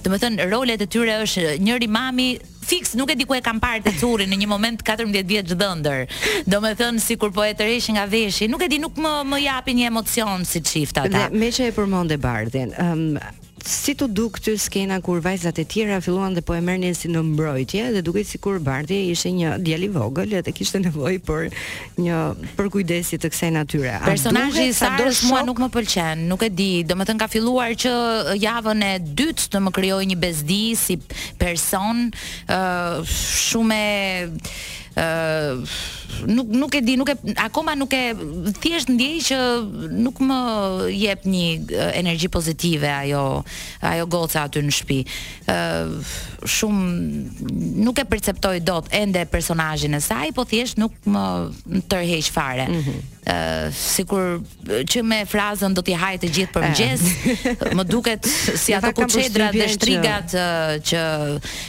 domethënë 0.04 0.50
rolet 0.50 0.82
e 0.82 0.86
tyre 0.92 1.14
është 1.22 1.44
njëri 1.66 1.86
mami 1.96 2.28
fix 2.70 2.84
nuk 2.98 3.10
e 3.10 3.14
di 3.14 3.24
ku 3.28 3.34
e 3.34 3.40
kam 3.46 3.58
parë 3.64 3.82
të 3.86 3.92
curin 4.00 4.28
në 4.32 4.36
një 4.42 4.46
moment 4.54 4.78
14 4.82 5.26
vjeç 5.30 5.48
dhëndër. 5.60 6.00
Domethën 6.52 6.98
sikur 7.08 7.30
po 7.36 7.42
e 7.50 7.54
tërheshin 7.54 7.94
nga 7.94 8.06
veshi, 8.06 8.44
nuk 8.48 8.62
e 8.62 8.68
di 8.68 8.78
nuk 8.78 8.94
më 9.04 9.12
më 9.30 9.38
japin 9.48 9.76
një 9.78 9.86
emocion 9.92 10.44
si 10.44 10.58
çift 10.70 10.98
ata. 10.98 11.08
Dhe 11.08 11.38
me 11.40 11.48
që 11.56 11.62
e 11.70 11.72
përmendë 11.76 12.16
Bardhin, 12.26 12.68
um, 12.82 13.14
si 13.66 13.94
të 13.98 14.06
duk 14.12 14.38
të 14.42 14.54
skena 14.60 15.00
kur 15.04 15.20
vajzat 15.22 15.58
e 15.60 15.64
tjera 15.68 16.00
filluan 16.04 16.34
dhe 16.36 16.40
po 16.44 16.54
e 16.56 16.60
mërnin 16.64 16.94
si 16.96 17.08
në 17.10 17.22
mbrojtje 17.32 17.90
dhe 17.94 18.02
duke 18.06 18.22
si 18.24 18.38
kur 18.38 18.58
Bardi 18.60 19.00
ishe 19.12 19.32
një 19.34 19.56
djeli 19.64 19.88
vogël 19.92 20.32
dhe 20.42 20.52
kishte 20.54 20.80
nevoj 20.80 21.16
për 21.26 21.48
një 22.00 22.20
përkujdesi 22.58 23.18
të 23.20 23.30
kësaj 23.32 23.52
natyre. 23.56 23.94
Personajji 24.04 24.72
sa 24.76 24.92
dorës 24.98 25.22
mua 25.28 25.42
nuk 25.46 25.60
më 25.62 25.70
pëlqen, 25.74 26.26
nuk 26.30 26.44
e 26.46 26.50
di, 26.52 26.70
do 26.86 26.96
më 26.98 27.08
të 27.10 27.18
nga 27.18 27.30
filluar 27.32 27.74
që 27.78 27.94
javën 28.40 28.84
e 28.90 28.92
dytë 29.20 29.48
të 29.52 29.64
më 29.66 29.74
kryoj 29.78 30.02
një 30.14 30.20
bezdi 30.22 30.60
si 30.78 30.98
person 31.40 32.06
uh, 32.50 33.00
shume 33.06 34.00
uh, 34.96 35.78
nuk 36.26 36.48
nuk 36.48 36.74
e 36.74 36.80
di, 36.80 36.94
nuk 36.96 37.08
e 37.08 37.16
akoma 37.34 37.74
nuk 37.74 37.92
e 37.96 38.00
thjesht 38.60 38.90
ndjej 38.94 39.22
që 39.30 39.36
nuk 40.04 40.20
më 40.26 40.38
jep 40.94 41.26
një 41.28 41.48
energji 42.00 42.30
pozitive 42.32 42.90
ajo 43.02 43.24
ajo 43.92 44.08
goca 44.16 44.44
aty 44.48 44.62
në 44.64 44.74
shtëpi. 44.78 45.00
ë 45.50 45.60
shumë 46.40 47.78
nuk 47.84 48.00
e 48.00 48.04
perceptoj 48.08 48.56
dot 48.64 48.88
ende 48.96 49.24
personazhin 49.28 49.94
e 49.94 50.00
saj, 50.00 50.32
po 50.34 50.44
thjesht 50.48 50.80
nuk 50.80 50.92
më 51.04 51.24
tërheq 51.90 52.30
fare. 52.32 52.64
ë 52.66 52.68
mm 52.72 52.80
-hmm. 52.82 53.00
uh, 53.26 53.72
sikur 53.72 54.24
që 54.90 55.02
me 55.02 55.24
frazën 55.32 55.72
do 55.74 55.82
t'i 55.82 55.94
haj 55.96 56.16
të 56.20 56.28
gjithë 56.36 56.52
për 56.54 56.62
mëngjes, 56.62 57.00
më 57.76 57.84
duket 57.84 58.22
si 58.62 58.74
ato 58.76 58.92
kuçedra 58.92 59.50
dhe 59.52 59.68
shtrigat 59.68 60.26
që, 60.32 60.44
që 60.88 61.00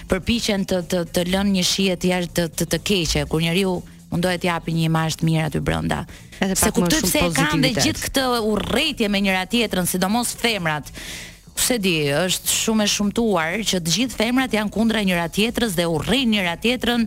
përpiqen 0.10 0.66
të 0.66 0.76
të, 0.90 0.98
të 1.14 1.22
lënë 1.34 1.52
një 1.58 1.64
shije 1.64 1.96
të 1.98 2.06
jashtë 2.12 2.34
të, 2.36 2.44
të, 2.58 2.64
të 2.72 2.78
keqe 2.88 3.22
kur 3.30 3.42
njeriu 3.42 3.82
mundohet 4.12 4.44
të 4.44 4.50
japë 4.52 4.74
një 4.76 4.88
imazh 4.90 5.20
të 5.22 5.28
mirë 5.30 5.46
aty 5.48 5.62
brenda. 5.64 6.02
Se 6.42 6.72
kuptoj 6.74 7.02
pse 7.08 7.24
e 7.30 7.34
kanë 7.38 7.68
dhe 7.68 7.74
gjithë 7.88 8.06
këtë 8.08 8.26
urrëtitje 8.52 9.12
me 9.14 9.24
njëra 9.26 9.46
tjetrën, 9.52 9.88
sidomos 9.90 10.36
femrat. 10.42 10.92
Se 11.62 11.76
di, 11.84 11.98
është 12.16 12.52
shumë 12.56 12.86
e 12.88 12.92
shumtuar 12.92 13.56
që 13.68 13.80
të 13.84 13.96
gjithë 13.96 14.18
femrat 14.20 14.54
janë 14.56 14.72
kundra 14.74 15.02
njëra 15.06 15.28
tjetrës 15.36 15.76
dhe 15.80 15.88
urrin 15.92 16.32
njëra 16.34 16.56
tjetrën. 16.64 17.04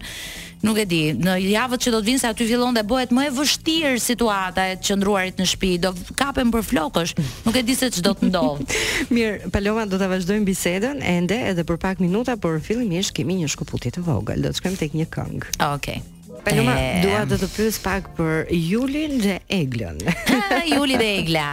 Nuk 0.64 0.78
e 0.80 0.84
di, 0.88 0.98
në 1.20 1.34
javët 1.42 1.82
që 1.84 1.90
do 1.92 1.98
të 2.00 2.06
vinë 2.08 2.20
se 2.22 2.28
aty 2.30 2.46
fillon 2.48 2.76
dhe 2.76 2.80
bëhet 2.88 3.10
më 3.12 3.26
e 3.28 3.32
vështirë 3.36 3.98
situata 4.00 4.64
e 4.70 4.78
të 4.78 4.86
qëndruarit 4.92 5.36
në 5.42 5.48
shtëpi, 5.50 5.72
do 5.82 5.90
kapen 6.16 6.48
për 6.54 6.64
flokësh. 6.70 7.12
Nuk 7.44 7.58
e 7.60 7.64
di 7.66 7.76
se 7.76 7.90
ç'do 7.92 8.14
të 8.16 8.30
ndodh. 8.30 8.64
Mirë, 9.12 9.50
Paloma 9.52 9.84
do 9.90 10.00
ta 10.00 10.08
vazhdojmë 10.08 10.48
bisedën 10.48 11.04
ende 11.04 11.36
edhe 11.50 11.66
për 11.68 11.80
pak 11.84 12.00
minuta, 12.00 12.38
por 12.40 12.56
fillimisht 12.64 13.12
kemi 13.18 13.42
një 13.42 13.52
shkëputje 13.52 13.96
të 13.98 14.06
vogël. 14.08 14.40
Do 14.46 14.54
të 14.54 14.62
shkojmë 14.62 14.80
tek 14.86 14.96
një 15.02 15.10
këngë. 15.18 15.44
Okej. 15.68 16.00
Okay. 16.00 16.00
Po 16.44 16.52
dua 16.52 17.24
të 17.28 17.36
të 17.40 17.46
pyes 17.54 17.78
pak 17.80 18.10
për 18.18 18.44
Julin 18.52 19.14
dhe 19.22 19.38
Eglën. 19.56 20.02
Juli 20.74 20.98
dhe 21.00 21.06
Egla. 21.22 21.48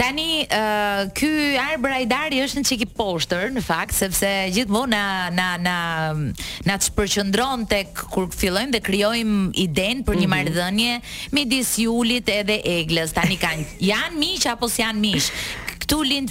Tani 0.00 0.42
uh, 0.46 1.04
ky 1.16 1.28
Arbrajdari 1.60 2.40
është 2.42 2.60
një 2.62 2.68
çik 2.70 2.80
i 2.82 2.88
poshtër 2.96 3.50
në 3.54 3.62
fakt 3.62 3.94
sepse 3.94 4.30
gjithmonë 4.56 4.96
na 4.96 5.02
na 5.36 5.50
na 5.66 5.76
na 6.66 6.78
çpërqendron 6.82 7.66
tek 7.70 7.92
kur 8.12 8.26
fillojmë 8.32 8.72
dhe 8.74 8.80
krijojm 8.88 9.34
idenë 9.66 10.02
për 10.08 10.18
një 10.22 10.26
mhm. 10.26 10.34
marrëdhënie 10.34 10.96
midis 11.36 11.74
Julit 11.84 12.32
edhe 12.40 12.58
Eglës. 12.78 13.12
Tani 13.20 13.36
kanë 13.44 13.68
janë 13.90 14.16
miq 14.18 14.48
apo 14.54 14.72
s'janë 14.72 15.04
miq? 15.06 15.30
këtu 15.84 15.96
lind 16.08 16.30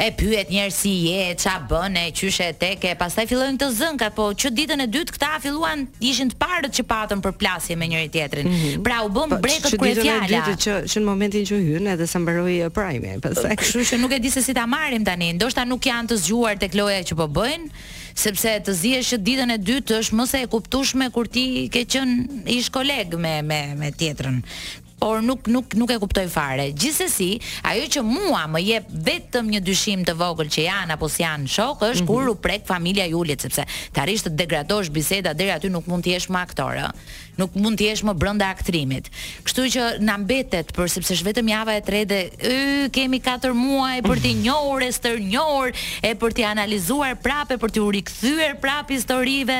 e 0.00 0.08
pyet 0.18 0.50
njerë 0.52 0.74
si 0.74 0.92
je, 1.10 1.22
ça 1.44 1.56
bën, 1.68 1.96
e 2.02 2.06
qysh 2.18 2.40
e 2.46 2.50
tek 2.60 2.84
e 2.90 2.94
pastaj 2.98 3.26
fillojnë 3.30 3.60
të 3.60 3.70
zënka, 3.78 4.10
po 4.16 4.30
që 4.36 4.52
ditën 4.58 4.84
e 4.84 4.88
dytë 4.94 5.16
këta 5.16 5.30
filluan 5.44 5.86
ishin 6.04 6.32
të 6.32 6.38
parët 6.40 6.76
që 6.78 6.86
patën 6.88 7.24
për 7.24 7.36
plasje 7.40 7.76
me 7.78 7.88
njëri 7.92 8.10
tjetrin. 8.16 8.48
Mm 8.48 8.60
-hmm. 8.60 8.82
Pra 8.86 9.02
u 9.06 9.08
bën 9.08 9.30
po, 9.34 9.40
brekët 9.46 9.76
kur 9.78 9.88
e 9.88 9.94
fjala. 9.94 10.26
Që 10.26 10.28
ditën 10.28 10.42
e 10.42 10.52
dytë 10.52 10.92
që 10.92 11.02
në 11.02 11.06
momentin 11.06 11.46
që 11.46 11.56
hyn 11.66 11.86
edhe 11.94 12.06
sa 12.06 12.18
mbaroi 12.18 12.56
prime, 12.74 13.12
pastaj. 13.22 13.56
Kështu 13.56 13.84
që 13.90 13.98
nuk 14.02 14.12
e 14.12 14.18
di 14.18 14.30
se 14.30 14.42
si 14.42 14.54
ta 14.54 14.66
marrim 14.66 15.04
tani, 15.04 15.32
ndoshta 15.32 15.64
nuk 15.64 15.82
janë 15.86 16.08
të 16.08 16.16
zgjuar 16.16 16.58
tek 16.58 16.74
loja 16.74 17.00
që 17.08 17.14
po 17.16 17.26
bëjnë. 17.28 17.68
Sepse 18.14 18.60
të 18.64 18.72
zihesh 18.72 19.08
që 19.14 19.16
ditën 19.18 19.50
e 19.54 19.58
dytë 19.58 19.94
është 19.98 20.14
mos 20.16 20.34
e 20.34 20.46
kuptueshme 20.46 21.10
kur 21.10 21.26
ti 21.28 21.68
ke 21.72 21.80
qenë 21.92 22.42
ish 22.58 22.68
koleg 22.68 23.14
me 23.16 23.42
me 23.42 23.74
me 23.80 23.88
tjetrën 23.90 24.42
por 25.02 25.18
nuk 25.20 25.48
nuk 25.50 25.74
nuk 25.74 25.90
e 25.90 25.96
kuptoj 25.98 26.28
fare. 26.30 26.68
Gjithsesi, 26.78 27.32
ajo 27.66 27.88
që 27.90 28.04
mua 28.06 28.44
më 28.52 28.60
jep 28.62 28.92
vetëm 29.08 29.48
një 29.56 29.60
dyshim 29.66 30.04
të 30.06 30.14
vogël 30.20 30.50
që 30.54 30.68
janë 30.68 30.94
apo 30.94 31.08
si 31.10 31.24
janë 31.24 31.50
shok 31.56 31.82
është 31.88 32.04
mm 32.04 32.06
-hmm. 32.06 32.10
kur 32.12 32.30
u 32.30 32.36
prek 32.44 32.66
familja 32.70 33.06
Julit, 33.10 33.40
sepse 33.40 33.64
të 33.94 34.00
arrish 34.02 34.22
të 34.26 34.34
degradosh 34.38 34.90
biseda 34.94 35.34
deri 35.34 35.50
aty 35.50 35.68
nuk 35.74 35.86
mund 35.90 36.04
të 36.06 36.10
jesh 36.14 36.28
më 36.30 36.38
aktor, 36.46 36.74
Nuk 37.36 37.54
mund 37.56 37.78
të 37.80 37.84
jesh 37.88 38.02
më 38.04 38.12
brenda 38.14 38.46
aktrimit. 38.54 39.08
Kështu 39.44 39.62
që 39.74 39.82
na 40.00 40.18
mbetet 40.20 40.66
për 40.76 40.86
sepse 40.88 41.14
është 41.14 41.26
vetëm 41.30 41.48
java 41.48 41.72
e 41.72 41.80
tretë 41.88 42.08
dhe 42.12 42.20
y, 42.24 42.90
kemi 42.94 43.18
4 43.24 43.54
muaj 43.64 43.98
për 44.04 44.16
të 44.22 44.30
njohur 44.44 44.80
e 44.88 44.92
stërnjohur 44.92 45.68
e 46.02 46.10
për 46.20 46.30
të 46.36 46.42
analizuar 46.54 47.12
prapë 47.24 47.56
për 47.62 47.70
të 47.72 47.80
rikthyer 47.96 48.52
prapë 48.64 48.92
historive. 48.98 49.56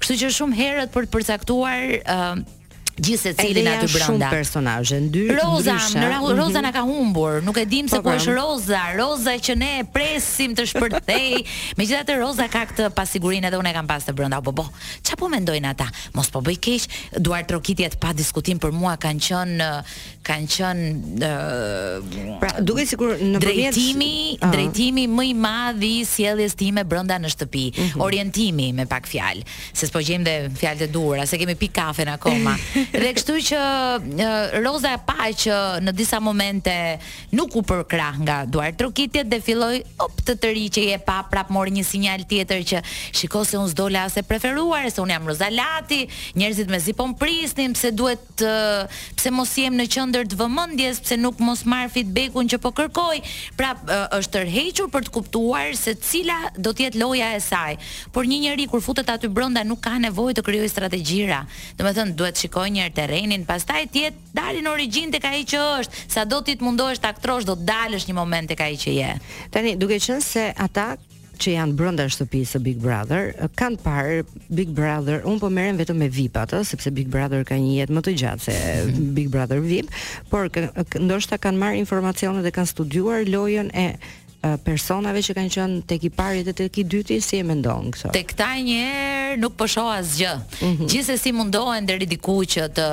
Kështu 0.00 0.14
që 0.22 0.26
shumë 0.36 0.56
herët 0.62 0.90
për 0.94 1.02
të 1.04 1.12
përcaktuar 1.14 1.80
uh, 2.16 2.34
gjithë 2.96 3.32
secilin 3.32 3.68
aty 3.70 3.86
brenda. 3.88 3.88
Është 3.88 4.02
shumë 4.04 4.30
personazhe, 4.32 4.98
Roza, 5.36 5.76
në 5.96 6.04
mhm. 6.04 6.26
Roza 6.38 6.62
na 6.64 6.72
ka 6.74 6.82
humbur. 6.84 7.38
Nuk 7.46 7.56
e 7.60 7.64
dim 7.68 7.88
se 7.88 8.00
ku 8.04 8.12
është 8.12 8.34
Roza. 8.36 8.82
Roza 8.98 9.34
që 9.40 9.56
ne 9.58 9.70
e 9.80 9.86
presim 9.94 10.54
të 10.58 10.66
shpërthej. 10.72 11.42
Megjithatë 11.80 12.18
Roza 12.20 12.48
ka 12.52 12.66
këtë 12.70 12.90
pasigurinë 12.96 13.48
edhe 13.50 13.60
unë 13.62 13.72
e 13.72 13.76
kam 13.78 13.88
pas 13.88 14.04
të 14.06 14.14
brenda. 14.18 14.42
Po 14.44 14.52
po. 14.56 14.66
Çfarë 15.04 15.20
po 15.22 15.30
mendojnë 15.32 15.70
ata? 15.72 15.88
Mos 16.16 16.28
po 16.34 16.42
bëj 16.44 16.58
keq. 16.64 16.88
Duart 17.24 17.48
trokitje 17.50 17.92
pa 18.02 18.12
diskutim 18.16 18.60
për 18.62 18.72
mua 18.76 18.96
kanë 19.00 19.26
qenë 19.42 19.70
kanë 20.22 20.48
qenë 20.56 20.90
uh, 21.26 22.36
pra 22.38 22.52
duke 22.62 22.84
sikur 22.86 23.16
në 23.18 23.40
drejtimi, 23.42 24.12
uh. 24.38 24.52
drejtimi 24.54 25.08
më 25.10 25.24
i 25.26 25.32
madh 25.34 25.82
i 25.82 25.94
sjelljes 26.06 26.54
time 26.58 26.84
brenda 26.86 27.16
në 27.18 27.32
shtëpi, 27.32 27.64
mhm. 27.74 28.04
orientimi 28.06 28.68
me 28.78 28.86
pak 28.90 29.08
fjalë. 29.10 29.42
Se 29.74 29.88
s'po 29.90 30.02
gjejmë 30.06 30.28
dhe 30.28 30.36
fjalë 30.60 30.80
të 30.84 30.88
dhura, 30.94 31.26
se 31.26 31.40
kemi 31.42 31.56
pikë 31.58 31.74
kafe 31.80 32.06
akoma. 32.14 32.54
Dhe 32.90 33.12
kështu 33.16 33.34
që 33.38 33.58
Roza 34.64 34.90
e 34.96 35.00
pa 35.06 35.28
që 35.30 35.54
në 35.86 35.92
disa 35.94 36.18
momente 36.24 36.72
nuk 37.36 37.54
u 37.56 37.62
përkrah 37.66 38.16
nga 38.18 38.36
duar 38.48 38.72
trokitjet 38.74 39.28
dhe 39.30 39.38
filloi 39.44 39.78
op 40.02 40.16
të 40.26 40.34
tëri 40.42 40.64
që 40.74 40.82
i 40.86 40.90
e 40.96 40.98
pa 41.06 41.20
prap 41.30 41.52
mori 41.54 41.70
një 41.76 41.84
sinjal 41.86 42.24
tjetër 42.28 42.64
që 42.72 42.80
shiko 43.20 43.44
se 43.46 43.60
unë 43.60 43.70
zdole 43.74 43.92
la 43.94 44.06
se 44.10 44.22
preferuar, 44.26 44.88
se 44.90 45.00
unë 45.04 45.14
jam 45.16 45.28
Roza 45.30 45.50
Lati, 45.54 46.06
njerëzit 46.36 46.70
me 46.72 46.80
zipon 46.80 47.12
prisnin 47.20 47.74
pse 47.76 47.92
duhet 47.94 48.22
të, 48.40 48.50
pse 49.18 49.30
mos 49.34 49.52
jem 49.60 49.76
në 49.78 49.86
qendër 49.92 50.26
të 50.32 50.38
vëmendjes, 50.42 51.00
pse 51.04 51.18
nuk 51.20 51.40
mos 51.44 51.62
marr 51.68 51.92
feedbackun 51.94 52.48
që 52.50 52.58
po 52.64 52.72
kërkoj. 52.80 53.20
Prap 53.60 53.84
është 54.18 54.38
tërhequr 54.40 54.90
për 54.94 55.06
të 55.06 55.14
kuptuar 55.20 55.76
se 55.78 55.94
cila 56.00 56.38
do 56.56 56.72
të 56.72 56.88
jetë 56.88 57.02
loja 57.04 57.30
e 57.36 57.42
saj. 57.44 57.76
Por 58.14 58.26
një 58.30 58.40
njerëz 58.48 58.72
kur 58.72 58.80
futet 58.82 59.10
aty 59.14 59.28
brenda 59.30 59.62
nuk 59.68 59.84
ka 59.86 59.94
nevojë 60.02 60.40
të 60.40 60.46
krijojë 60.50 60.72
strategjira. 60.74 61.42
Domethënë 61.78 62.16
duhet 62.18 62.36
të 62.38 62.46
shikoj 62.46 62.71
njëherë 62.72 62.96
terrenin, 62.96 63.44
pastaj 63.48 63.86
ti 63.92 64.06
et 64.08 64.18
dalin 64.36 64.70
origjin 64.72 65.12
tek 65.12 65.28
ai 65.28 65.44
që 65.48 65.60
është, 65.82 66.04
sa 66.16 66.24
do 66.28 66.40
ti 66.44 66.56
të 66.56 66.66
mundohesh 66.66 67.02
ta 67.02 67.12
aktrosh, 67.14 67.46
do 67.48 67.56
të 67.60 67.68
dalësh 67.68 68.08
një 68.10 68.16
moment 68.18 68.50
tek 68.52 68.64
ai 68.64 68.76
që 68.80 68.96
je. 68.98 69.12
Tani, 69.54 69.76
duke 69.80 70.00
qenë 70.02 70.22
se 70.24 70.48
ata 70.66 70.94
që 71.42 71.56
janë 71.56 71.74
brenda 71.74 72.04
shtëpisë 72.12 72.52
së 72.54 72.60
Big 72.62 72.76
Brother, 72.82 73.32
kanë 73.58 73.80
parë 73.82 74.18
Big 74.54 74.70
Brother, 74.76 75.24
un 75.26 75.40
po 75.42 75.48
merren 75.50 75.78
vetëm 75.80 75.98
me 76.04 76.08
VIP 76.12 76.36
atë, 76.38 76.60
sepse 76.68 76.92
Big 76.94 77.08
Brother 77.10 77.42
ka 77.48 77.56
një 77.58 77.74
jetë 77.80 77.96
më 77.96 78.02
të 78.06 78.14
gjatë 78.22 78.46
se 78.46 78.56
Big 79.16 79.30
Brother 79.32 79.58
VIP, 79.64 79.90
por 80.30 80.48
ndoshta 81.02 81.40
kanë 81.42 81.58
marrë 81.64 81.80
informacione 81.82 82.44
dhe 82.46 82.54
kanë 82.54 82.70
studiuar 82.76 83.26
lojën 83.30 83.72
e 83.74 83.88
personave 84.64 85.22
që 85.22 85.34
kanë 85.36 85.52
qenë 85.54 85.80
tek 85.86 86.04
i 86.08 86.10
pari 86.10 86.42
dhe 86.42 86.52
tek 86.58 86.78
i 86.78 86.84
dyti 86.90 87.20
si 87.22 87.38
e 87.38 87.44
mendon 87.46 87.90
këtë. 87.94 88.10
Tek 88.16 88.32
ta 88.36 88.48
një 88.58 88.76
herë 88.88 89.36
nuk 89.40 89.54
po 89.60 89.66
shoh 89.70 89.90
asgjë. 90.00 90.32
Mm 90.60 90.76
-hmm. 90.76 90.88
Gjithsesi 90.90 91.32
mundohen 91.32 91.86
deri 91.86 92.06
diku 92.06 92.36
që 92.54 92.62
të 92.76 92.88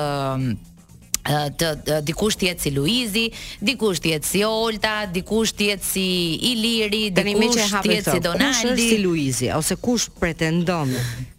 të 1.58 2.00
dikush 2.06 2.36
të 2.36 2.44
jetë 2.48 2.62
si 2.62 2.70
Luizi, 2.70 3.26
dikush 3.60 3.98
të 4.00 4.08
jetë 4.12 4.24
si 4.30 4.40
Olta, 4.44 4.94
dikush 5.12 5.52
të 5.52 5.62
jetë 5.70 5.84
si 5.92 6.06
Iliri, 6.50 7.10
dikush 7.10 7.74
të 7.82 7.90
jetë 7.94 8.10
si 8.12 8.20
po 8.20 8.24
Donaldi, 8.28 8.68
kush 8.68 8.72
është 8.72 8.88
si 8.88 8.98
Luizi 9.04 9.46
ose 9.58 9.76
kush 9.84 10.08
pretendon 10.20 10.88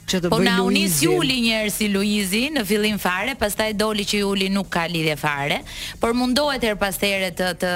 që 0.09 0.15
të 0.21 0.29
po 0.29 0.37
bëjë 0.37 0.57
Luizi. 0.57 0.57
Po 0.57 0.61
na 0.61 0.63
unis 0.63 1.01
Juli 1.05 1.37
një 1.45 1.53
herë 1.59 1.71
si 1.77 1.87
Luizi 1.93 2.43
në 2.55 2.65
fillim 2.65 2.97
fare, 2.99 3.35
pastaj 3.35 3.73
doli 3.73 4.03
që 4.05 4.15
Juli 4.21 4.49
nuk 4.49 4.69
ka 4.69 4.83
lidhje 4.87 5.15
fare, 5.15 5.57
por 5.99 6.13
mundohet 6.13 6.61
her 6.63 6.75
pas 6.75 6.95
here 7.01 7.31
të 7.39 7.47
të 7.61 7.71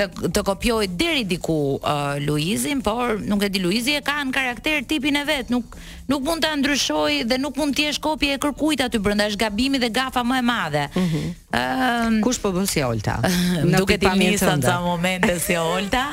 të, 0.00 0.32
të 0.34 0.42
kopjoj 0.46 0.86
deri 0.96 1.24
diku 1.28 1.54
uh, 1.80 2.16
Luizin, 2.24 2.82
por 2.84 3.18
nuk 3.20 3.44
e 3.44 3.48
di 3.52 3.62
Luizi 3.62 3.96
e 3.98 4.02
ka 4.04 4.18
në 4.24 4.34
karakter 4.34 4.84
tipin 4.88 5.20
e 5.20 5.26
vet, 5.28 5.50
nuk 5.52 5.76
nuk 6.10 6.24
mund 6.26 6.42
ta 6.42 6.56
ndryshoj 6.58 7.20
dhe 7.30 7.36
nuk 7.38 7.54
mund 7.54 7.76
të 7.76 7.84
jesh 7.84 8.00
kopje 8.02 8.32
e 8.34 8.38
kërkuit 8.42 8.80
aty 8.82 8.98
brenda 8.98 9.28
është 9.30 9.38
gabimi 9.44 9.78
dhe 9.78 9.92
gafa 9.94 10.24
më 10.26 10.40
e 10.40 10.42
madhe. 10.42 10.80
Ëh. 10.90 11.02
um, 11.02 11.26
ehm, 11.58 12.16
Kush 12.24 12.40
po 12.42 12.50
bën 12.54 12.66
si 12.66 12.82
Olta? 12.82 13.20
Në 13.68 13.78
duke 13.78 13.94
ti 14.02 14.08
momente 14.82 15.36
si 15.40 15.54
Olta, 15.58 16.04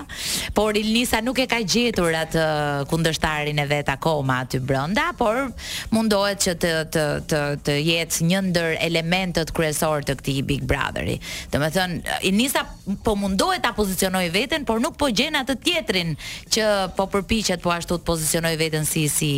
por 0.54 0.78
Ilnisa 0.78 1.18
nuk 1.26 1.42
e 1.42 1.48
ka 1.50 1.58
gjetur 1.66 2.14
atë 2.20 2.44
kundërtarin 2.92 3.58
e 3.58 3.66
vet 3.66 3.90
akoma 3.90 4.44
aty 4.46 4.60
brenda, 4.62 5.08
por 5.18 5.48
mundohet 5.90 6.46
që 6.46 6.54
të 6.62 6.72
të 6.94 7.06
të 7.34 7.42
të 7.66 7.80
jetë 7.90 8.30
një 8.30 8.44
ndër 8.52 8.78
elementët 8.90 9.50
kryesorë 9.58 10.06
të 10.12 10.18
këtij 10.22 10.44
Big 10.46 10.62
Brotheri. 10.70 11.18
Domethënë 11.56 12.22
Ilnisa 12.30 12.68
po 13.02 13.18
mundohet 13.18 13.66
ta 13.66 13.74
pozicionoi 13.80 14.30
veten, 14.34 14.66
por 14.68 14.80
nuk 14.84 14.98
po 15.02 15.10
gjen 15.14 15.38
atë 15.44 15.58
tjetrin 15.66 16.16
që 16.54 16.66
po 16.98 17.06
përpiqet 17.14 17.62
po 17.64 17.74
ashtu 17.78 18.00
të 18.02 18.08
pozicionoj 18.12 18.58
veten 18.66 18.90
si 18.90 19.08
si 19.20 19.34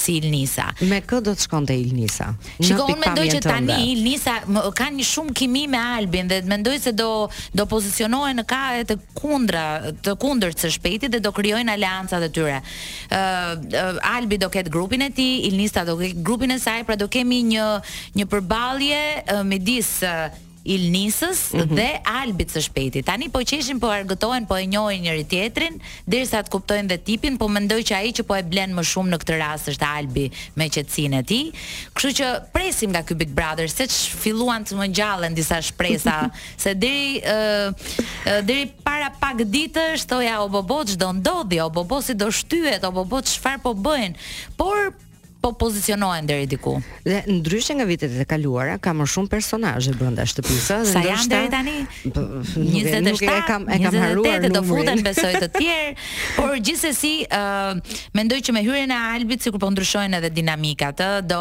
si 0.00 0.14
Ilnisa. 0.16 0.64
Me 0.88 1.02
kë 1.04 1.18
do 1.26 1.34
të 1.36 1.42
shkonte 1.44 1.74
Ilnisa? 1.76 2.30
Shikoj, 2.56 2.86
unë 2.94 3.02
mendoj 3.02 3.24
që 3.34 3.40
tani 3.44 3.74
Ilnisa 3.90 4.38
ka 4.78 4.86
një 4.94 5.04
shumë 5.04 5.34
kimi 5.36 5.66
me 5.68 5.80
Albin 5.98 6.30
dhe 6.30 6.38
mendoj 6.48 6.78
se 6.86 6.94
do 6.96 7.10
do 7.58 7.66
pozicionohen 7.68 8.40
në 8.40 8.46
kahet 8.54 8.94
të 8.94 8.98
kundra, 9.20 9.66
të 10.00 10.14
kundërt 10.22 10.64
së 10.64 10.72
shpejtit 10.78 11.12
dhe 11.12 11.20
do 11.26 11.34
krijojnë 11.36 11.74
aleancat 11.76 12.24
e 12.30 12.32
tyre. 12.40 12.58
Ë 12.64 12.64
uh, 12.64 13.54
uh, 13.70 14.14
Albi 14.16 14.40
do 14.40 14.48
ket 14.56 14.72
grupin 14.72 15.04
e 15.04 15.12
tij, 15.20 15.44
Ilnisa 15.52 15.84
do 15.86 15.98
ket 16.00 16.16
grupin 16.24 16.56
e 16.56 16.58
saj, 16.64 16.80
pra 16.88 16.96
do 16.96 17.10
kemi 17.12 17.42
një 17.52 17.68
një 18.16 18.30
përballje 18.34 19.02
uh, 19.20 19.44
midis 19.52 19.98
uh, 20.08 20.30
Ilnisës 20.64 21.38
mm 21.54 21.60
-hmm. 21.62 21.74
dhe 21.76 21.98
Albit 22.10 22.50
së 22.52 22.60
shpejti. 22.62 23.02
Tani 23.02 23.28
po 23.28 23.38
qeshin 23.38 23.80
po 23.80 23.86
argëtohen, 23.88 24.46
po 24.46 24.56
e 24.56 24.66
njohin 24.66 25.02
njëri 25.02 25.24
tjetrin, 25.28 25.80
derisa 26.06 26.42
të 26.42 26.50
kuptojnë 26.50 26.88
dhe 26.88 26.98
tipin, 26.98 27.38
po 27.38 27.48
mendoj 27.48 27.80
që 27.82 27.94
ai 27.96 28.12
që 28.12 28.22
po 28.22 28.34
e 28.36 28.42
blen 28.42 28.74
më 28.76 28.82
shumë 28.84 29.10
në 29.10 29.18
këtë 29.22 29.38
rast 29.38 29.68
është 29.68 29.88
Albi 29.96 30.30
me 30.56 30.68
qetësinë 30.68 31.18
e 31.20 31.22
tij. 31.22 31.44
Kështu 31.96 32.10
që 32.18 32.26
presim 32.52 32.90
nga 32.90 33.02
ky 33.02 33.14
Big 33.14 33.28
Brother, 33.32 33.70
se 33.70 33.86
filluan 34.22 34.64
të 34.64 34.76
më 34.76 34.88
ngjallen 34.88 35.34
disa 35.34 35.62
shpresa, 35.62 36.30
se 36.62 36.74
deri 36.74 37.20
ë 37.24 37.68
uh, 37.68 37.68
uh, 37.72 38.44
deri 38.46 38.68
para 38.84 39.10
pak 39.20 39.36
ditësh 39.44 40.00
Shtoja 40.00 40.40
o 40.40 40.48
bobo 40.48 40.84
çdo 40.88 41.12
ndodhi, 41.12 41.60
o 41.60 41.70
bobo 41.70 42.00
si 42.02 42.14
do 42.14 42.30
shtyhet, 42.32 42.84
o 42.84 42.90
bobo 42.90 43.20
çfarë 43.22 43.60
po 43.64 43.70
bëjnë. 43.74 44.14
Por 44.56 44.92
po 45.40 45.52
pozicionohen 45.56 46.26
deri 46.28 46.46
diku. 46.46 46.76
Dhe 47.04 47.24
ndryshe 47.26 47.72
nga 47.74 47.84
vitet 47.88 48.12
e 48.12 48.24
kaluara, 48.28 48.76
ka 48.78 48.92
më 48.92 49.04
shumë 49.08 49.30
personazhe 49.32 49.92
brenda 49.96 50.24
shtëpisë, 50.28 50.76
ndoshta. 50.84 50.84
Sa 50.92 51.00
janë 51.00 51.28
deri 51.32 51.48
tani? 51.52 51.76
Nuk, 52.12 52.18
27, 52.52 53.00
nuk 53.08 53.22
e 53.24 53.36
kam 53.48 53.62
e 53.66 53.78
kam 53.80 53.94
28, 53.96 54.04
haruar 54.04 54.38
numrin. 54.44 54.56
Do 54.56 54.62
futen 54.70 55.02
besoj 55.06 55.32
të 55.40 55.48
tjerë, 55.56 55.94
por 56.36 56.52
gjithsesi, 56.60 57.12
ë 57.24 57.32
uh, 57.32 57.96
mendoj 58.20 58.40
që 58.46 58.56
me 58.56 58.62
hyrjen 58.68 58.92
e 58.92 58.98
Albit 59.14 59.42
sikur 59.48 59.60
po 59.64 59.70
ndryshojnë 59.72 60.20
edhe 60.20 60.30
dinamikat, 60.36 61.00
ë 61.00 61.24
do 61.24 61.40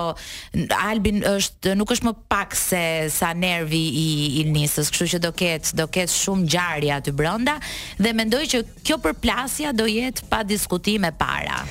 Albin 0.80 1.20
është 1.36 1.76
nuk 1.80 1.92
është 1.98 2.08
më 2.10 2.16
pak 2.32 2.56
se 2.58 2.82
sa 3.14 3.34
nervi 3.36 3.84
i 3.92 4.08
Ilnisës, 4.46 4.90
kështu 4.96 5.08
që 5.18 5.24
do 5.28 5.34
ket, 5.38 5.74
do 5.78 5.90
ket 5.92 6.12
shumë 6.16 6.46
ngjarje 6.48 6.96
aty 7.02 7.14
brenda 7.20 7.58
dhe 8.00 8.16
mendoj 8.16 8.44
që 8.56 8.64
kjo 8.86 8.98
përplasja 9.04 9.76
do 9.76 9.88
jetë 10.00 10.30
pa 10.32 10.44
diskutime 10.48 11.12
para. 11.12 11.64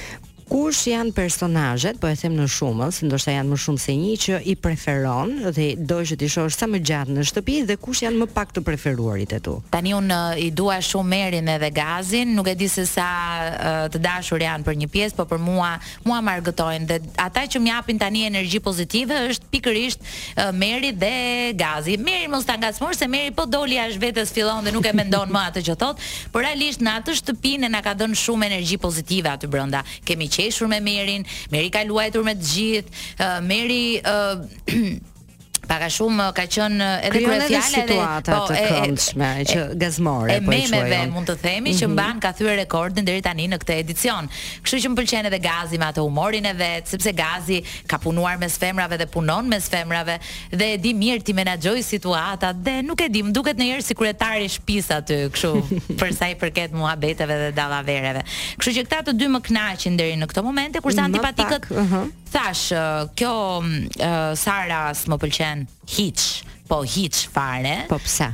Kush 0.48 0.86
janë 0.88 1.12
personazhet, 1.12 1.98
po 2.00 2.08
e 2.08 2.14
them 2.16 2.32
në 2.38 2.46
shumë, 2.48 2.86
se 2.96 3.04
ndoshta 3.04 3.34
janë 3.34 3.50
më 3.52 3.56
shumë 3.60 3.80
se 3.82 3.94
një 4.00 4.12
që 4.22 4.36
i 4.48 4.54
preferon 4.56 5.32
dhe 5.52 5.64
do 5.84 5.98
që 6.08 6.16
ti 6.20 6.28
shohësh 6.32 6.56
sa 6.56 6.64
më 6.72 6.78
gjatë 6.88 7.16
në 7.18 7.24
shtëpi 7.28 7.56
dhe 7.68 7.74
kush 7.76 8.00
janë 8.06 8.22
më 8.22 8.28
pak 8.32 8.54
të 8.56 8.62
preferuarit 8.64 9.34
e 9.36 9.40
tu. 9.44 9.58
Tani 9.68 9.92
un 9.92 10.08
uh, 10.08 10.32
eh, 10.32 10.46
i 10.46 10.46
dua 10.56 10.78
shumë 10.80 11.10
Merin 11.10 11.50
edhe 11.52 11.68
Gazin, 11.76 12.32
nuk 12.38 12.48
e 12.48 12.54
di 12.56 12.68
se 12.72 12.86
sa 12.88 13.04
uh, 13.04 13.82
të 13.92 14.00
dashur 14.06 14.40
janë 14.40 14.64
për 14.66 14.78
një 14.80 14.88
pjesë, 14.94 15.18
por 15.20 15.28
për 15.34 15.42
mua 15.50 15.74
mua 16.06 16.22
margëtojnë 16.30 16.88
dhe 16.94 16.98
ata 17.26 17.44
që 17.44 17.60
më 17.66 17.72
japin 17.74 18.00
tani 18.00 18.24
energji 18.30 18.62
pozitive 18.64 19.20
është 19.34 19.52
pikërisht 19.52 20.08
uh, 20.08 20.48
Meri 20.56 20.94
dhe 20.96 21.12
Gazi. 21.60 21.98
Meri 22.00 22.32
mos 22.32 22.48
ta 22.48 22.56
ngacmosh 22.56 22.96
se 23.02 23.10
Meri 23.12 23.36
po 23.36 23.44
doli 23.44 23.76
as 23.84 24.00
vetes 24.00 24.32
fillon 24.32 24.64
dhe 24.64 24.72
nuk 24.78 24.88
e 24.88 24.96
mendon 24.96 25.28
më 25.28 25.44
atë 25.52 25.66
që 25.68 25.76
thot, 25.84 26.00
por 26.32 26.46
realisht 26.48 26.80
në 26.88 26.96
atë 27.02 27.18
shtëpinë 27.20 27.68
na 27.76 27.84
ka 27.84 27.92
dhënë 28.00 28.16
shumë 28.24 28.48
energji 28.48 28.80
pozitive 28.88 29.28
aty 29.36 29.46
brenda. 29.50 29.84
Kemi 30.08 30.30
qeshur 30.38 30.68
me 30.70 30.78
Merin, 30.86 31.24
Meri 31.54 31.70
ka 31.74 31.82
luajtur 31.90 32.24
me 32.28 32.36
të 32.38 32.50
gjithë, 32.54 33.04
uh, 33.26 33.38
Meri 33.50 33.82
uh, 34.06 34.78
Paka 35.68 35.88
shumë 35.92 36.26
ka 36.36 36.44
qenë 36.48 36.84
eh, 36.84 37.06
edhe 37.08 37.20
kjo 37.20 37.32
fjala 37.32 37.48
e 37.48 37.62
situata 37.68 38.32
po, 38.32 38.46
të 38.48 38.60
këndshme 38.72 39.28
që 39.50 39.64
gazmore 39.82 40.38
po 40.46 40.52
e 40.54 40.60
memeve, 40.64 41.00
mund 41.12 41.28
të 41.28 41.34
themi 41.42 41.58
mm 41.58 41.72
-hmm. 41.72 41.80
që 41.80 41.84
mhm. 41.88 41.92
mban 41.98 42.20
ka 42.24 42.30
thyer 42.38 42.56
rekordin 42.62 43.04
deri 43.08 43.20
tani 43.26 43.46
në 43.52 43.58
këtë 43.62 43.74
edicion. 43.82 44.30
Kështu 44.64 44.80
që 44.84 44.90
më 44.92 45.26
edhe 45.28 45.40
Gazi 45.44 45.76
me 45.78 45.84
atë 45.90 46.04
humorin 46.06 46.46
e 46.46 46.52
vet, 46.62 46.88
sepse 46.88 47.12
Gazi 47.20 47.58
ka 47.90 47.98
punuar 47.98 48.38
me 48.40 48.48
sfemrave 48.54 48.96
dhe 49.02 49.06
punon 49.12 49.44
me 49.52 49.60
sfemrave 49.66 50.16
dhe 50.58 50.66
e 50.74 50.78
di 50.84 50.92
mirë 51.02 51.22
ti 51.26 51.32
menaxhoj 51.38 51.82
situata 51.92 52.52
dhe 52.64 52.76
nuk 52.88 53.00
e 53.04 53.08
di, 53.12 53.20
më 53.26 53.30
duket 53.38 53.54
ndonjëherë 53.58 53.84
si 53.88 53.94
kryetari 54.00 54.44
i 54.48 54.50
shtëpisë 54.54 54.92
aty, 54.98 55.14
kështu 55.34 55.50
për 56.00 56.08
sa 56.18 56.24
i 56.28 56.34
përket 56.40 56.70
muhabeteve 56.80 57.34
dhe 57.42 57.50
dallavereve. 57.58 58.22
Kështu 58.58 58.72
që 58.78 58.82
këta 58.88 59.02
të 59.08 59.12
dy 59.20 59.26
më 59.34 59.40
kënaqin 59.46 59.92
deri 60.00 60.16
në 60.22 60.26
këtë 60.32 60.42
moment, 60.48 60.72
kurse 60.84 61.00
antipatikët 61.04 61.64
uh 61.70 61.78
-huh 61.90 62.06
thash, 62.32 62.72
kjo 63.18 63.34
uh, 63.34 64.32
Sara 64.38 64.88
s'më 64.96 65.16
pëlqen 65.22 65.64
hiç, 65.96 66.26
po 66.68 66.82
hiç 66.84 67.26
fare. 67.32 67.82
Po 67.88 68.00
pse? 68.02 68.28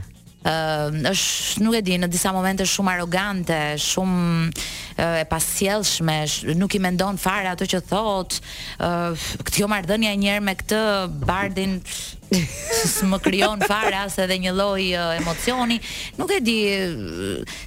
Uh, 0.44 0.90
është 1.08 1.62
nuk 1.64 1.74
e 1.78 1.80
di 1.80 1.94
në 1.96 2.08
disa 2.12 2.28
momente 2.36 2.66
shumë 2.68 2.90
arrogante, 2.98 3.56
shumë 3.80 4.24
uh, 4.44 5.22
e 5.22 5.24
pasjellshme, 5.30 6.16
nuk 6.60 6.74
i 6.76 6.80
mendon 6.84 7.16
fare 7.20 7.48
ato 7.48 7.64
që 7.64 7.80
thot. 7.88 8.36
Uh, 8.76 9.14
këtë 9.40 9.62
jo 9.62 9.70
e 9.94 9.96
një 10.02 10.34
herë 10.34 10.44
me 10.44 10.52
këtë 10.58 10.80
bardin 11.24 11.78
më 12.34 13.20
krijon 13.24 13.62
fare 13.64 13.96
as 14.02 14.18
edhe 14.18 14.36
një 14.44 14.52
lloj 14.52 14.84
uh, 14.98 15.16
emocioni. 15.16 15.78
Nuk 16.20 16.34
e 16.36 16.40
di 16.44 16.58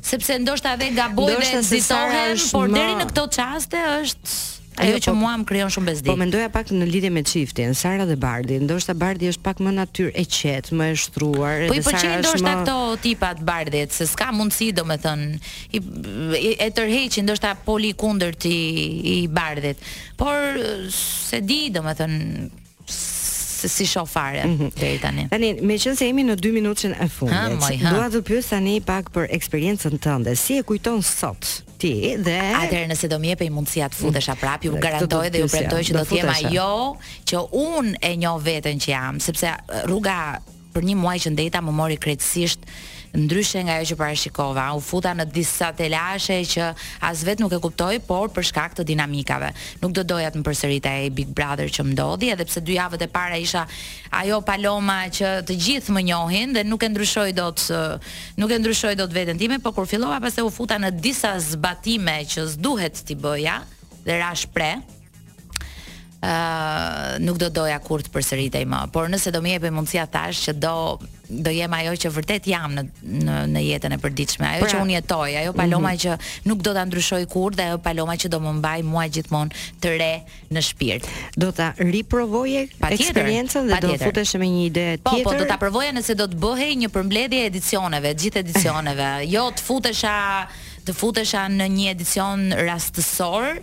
sepse 0.04 0.38
ndoshta 0.38 0.76
edhe 0.78 0.92
gaboj 0.94 1.34
dhe 1.34 1.64
ditohem, 1.72 2.38
por 2.52 2.70
deri 2.70 2.94
në 3.02 3.10
këto 3.10 3.26
çaste 3.40 3.82
është 4.02 4.57
Ajo 4.78 4.98
që 5.02 5.06
po- 5.10 5.16
mua 5.18 5.34
më 5.42 5.46
krijon 5.48 5.70
shumë 5.74 5.86
bezdi. 5.86 6.06
Po 6.10 6.16
mendoja 6.16 6.50
pak 6.50 6.70
në 6.72 6.86
lidhje 6.88 7.10
me 7.10 7.24
çiftin, 7.24 7.74
Sara 7.76 8.06
dhe 8.06 8.16
Bardi. 8.16 8.60
Ndoshta 8.60 8.94
Bardi 8.94 9.26
është 9.28 9.44
pak 9.44 9.58
më 9.60 9.72
natyrë 9.74 10.12
e 10.14 10.26
qetë, 10.26 10.70
më 10.78 10.92
e 10.92 10.94
shtruar, 10.96 11.66
po, 11.68 11.74
edhe 11.76 11.82
Sara 11.82 11.82
është 11.82 11.82
më. 11.82 11.82
Po 11.84 11.92
i 11.92 11.94
pëlqen 11.94 12.22
ndoshta 12.22 12.54
këto 12.54 12.78
tipat 13.02 13.40
Bardit, 13.46 13.92
se 13.92 14.06
s'ka 14.08 14.32
mundësi 14.32 14.72
domethën 14.74 15.24
i, 15.74 15.78
i 16.48 16.52
e 16.60 16.70
tërheqin 16.72 17.26
ndoshta 17.26 17.56
poli 17.66 17.94
kundër 17.94 18.36
ti 18.36 18.56
i 19.18 19.28
Bardit. 19.28 19.78
Por 20.16 20.38
se 20.92 21.42
di 21.42 21.72
domethën 21.72 22.50
se 23.58 23.68
si 23.68 23.86
shoh 23.90 24.06
fare 24.06 24.44
mm 24.46 24.58
-hmm. 24.58 24.72
deri 24.80 25.00
tani. 25.00 25.28
Tani, 25.30 25.54
meqense 25.62 26.06
jemi 26.06 26.22
në 26.24 26.36
2 26.38 26.54
minutën 26.54 26.92
e 27.04 27.08
fundit, 27.10 27.82
dua 27.90 28.08
të 28.14 28.22
pyes 28.22 28.46
tani 28.50 28.82
pak 28.82 29.10
për 29.14 29.26
eksperiencën 29.34 29.98
tënde. 30.00 30.36
Si 30.36 30.54
e 30.58 30.64
kujton 30.64 31.02
sot 31.02 31.57
ti 31.82 31.94
dhe 32.18 32.36
atëherë 32.58 32.90
nëse 32.92 33.10
do 33.12 33.20
më 33.22 33.32
jepë 33.34 33.48
mundësia 33.54 33.88
të 33.94 34.00
futesha 34.02 34.36
prapë 34.42 34.70
ju 34.72 34.80
garantoj 34.82 35.28
dhe 35.34 35.44
ju 35.44 35.50
premtoj 35.54 35.82
që 35.90 35.96
do 36.00 36.04
të 36.10 36.20
jem 36.20 36.34
ajo 36.34 36.76
që 37.32 37.44
un 37.68 37.94
e 38.02 38.12
njoh 38.24 38.38
veten 38.46 38.82
që 38.82 38.94
jam 38.96 39.22
sepse 39.28 39.50
eh, 39.54 39.82
rruga 39.86 40.18
për 40.74 40.86
një 40.90 40.98
muaj 41.04 41.16
që 41.26 41.34
ndeta 41.38 41.62
më 41.68 41.74
mori 41.82 41.98
krejtësisht 42.02 42.66
ndryshe 43.16 43.64
nga 43.64 43.80
ajo 43.80 43.94
që 43.96 43.98
parashikova. 44.00 44.66
U 44.76 44.82
futa 44.84 45.14
në 45.16 45.26
disa 45.32 45.70
telashe 45.76 46.40
që 46.54 46.66
as 47.06 47.24
vetë 47.28 47.44
nuk 47.46 47.56
e 47.56 47.60
kuptoj, 47.64 48.00
por 48.08 48.32
për 48.36 48.48
shkak 48.52 48.76
të 48.78 48.86
dinamikave. 48.92 49.52
Nuk 49.82 49.94
do 49.96 50.04
doja 50.04 50.32
të 50.32 50.42
më 50.42 50.88
e 51.06 51.10
Big 51.12 51.28
Brother 51.32 51.70
që 51.72 51.84
më 51.88 51.94
dodi, 51.96 52.30
edhe 52.32 52.46
pse 52.46 52.62
dy 52.62 52.74
javët 52.76 53.02
e 53.06 53.08
para 53.08 53.38
isha 53.38 53.66
ajo 54.12 54.42
paloma 54.42 55.08
që 55.12 55.46
të 55.48 55.56
gjithë 55.64 55.92
më 55.94 56.04
njohin 56.12 56.54
dhe 56.54 56.64
nuk 56.64 56.84
e 56.84 56.90
ndryshoj 56.90 57.32
do 57.34 57.48
të, 57.52 57.80
nuk 58.38 58.52
e 58.52 58.60
ndryshoj 58.60 58.96
do 58.98 59.08
të 59.08 59.14
vetën 59.20 59.40
time, 59.40 59.60
por 59.60 59.74
kur 59.74 59.88
fillova 59.88 60.20
pastaj 60.24 60.44
u 60.46 60.50
futa 60.52 60.80
në 60.80 60.92
disa 61.00 61.36
zbatime 61.40 62.22
që 62.28 62.46
zduhet 62.56 63.04
t'i 63.08 63.16
bëja 63.16 63.62
dhe 64.04 64.20
ra 64.20 64.34
shpre, 64.36 64.74
Uh, 66.18 67.14
nuk 67.22 67.38
do 67.38 67.46
doja 67.54 67.78
kur 67.80 68.02
të 68.02 68.10
përsëritej 68.10 68.64
më, 68.66 68.80
por 68.92 69.06
nëse 69.06 69.30
do 69.32 69.38
më 69.46 69.52
jepë 69.54 69.70
mundësia 69.72 70.08
thash 70.10 70.48
që 70.48 70.54
do 70.58 70.74
do 71.28 71.52
jem 71.52 71.74
ajo 71.78 71.94
që 72.02 72.12
vërtet 72.16 72.46
jam 72.52 72.74
në 72.78 72.84
në, 73.28 73.38
në 73.52 73.64
jetën 73.66 73.94
e 73.94 73.98
përditshme, 74.02 74.48
ajo 74.58 74.64
pra. 74.66 74.72
që 74.72 74.82
un 74.82 74.92
jetoj, 74.94 75.36
ajo 75.42 75.54
paloma 75.56 75.90
mm 75.90 75.96
-hmm. 75.96 76.04
që 76.44 76.50
nuk 76.50 76.62
do 76.64 76.74
ta 76.74 76.86
ndryshoj 76.86 77.26
kurrë 77.34 77.56
dhe 77.56 77.64
ajo 77.68 77.78
paloma 77.78 78.16
që 78.16 78.28
do 78.28 78.38
më 78.40 78.52
mbaj 78.60 78.84
mua 78.84 79.06
gjithmonë 79.08 79.52
të 79.82 79.98
re 80.02 80.22
në 80.52 80.62
shpirt. 80.62 81.08
Do 81.36 81.52
ta 81.52 81.74
riprovoje 81.78 82.68
eksperiencën 82.90 83.68
dhe 83.72 83.80
do 83.88 83.98
futesh 84.06 84.34
me 84.36 84.46
një 84.48 84.66
ide 84.66 84.86
tjetër. 85.04 85.24
Po, 85.24 85.32
po 85.32 85.38
do 85.40 85.46
ta 85.46 85.58
provoja 85.58 85.92
nëse 85.92 86.16
do 86.16 86.24
të 86.26 86.38
bëhej 86.40 86.74
një 86.82 86.88
përmbledhje 86.90 87.46
edicioneve, 87.46 88.14
gjithë 88.16 88.40
edicioneve, 88.40 89.24
jo 89.36 89.52
të 89.52 89.62
futesha 89.62 90.48
të 90.88 90.94
futesha 90.96 91.50
në 91.52 91.66
një 91.68 91.90
edicion 91.92 92.52
rastësor, 92.64 93.60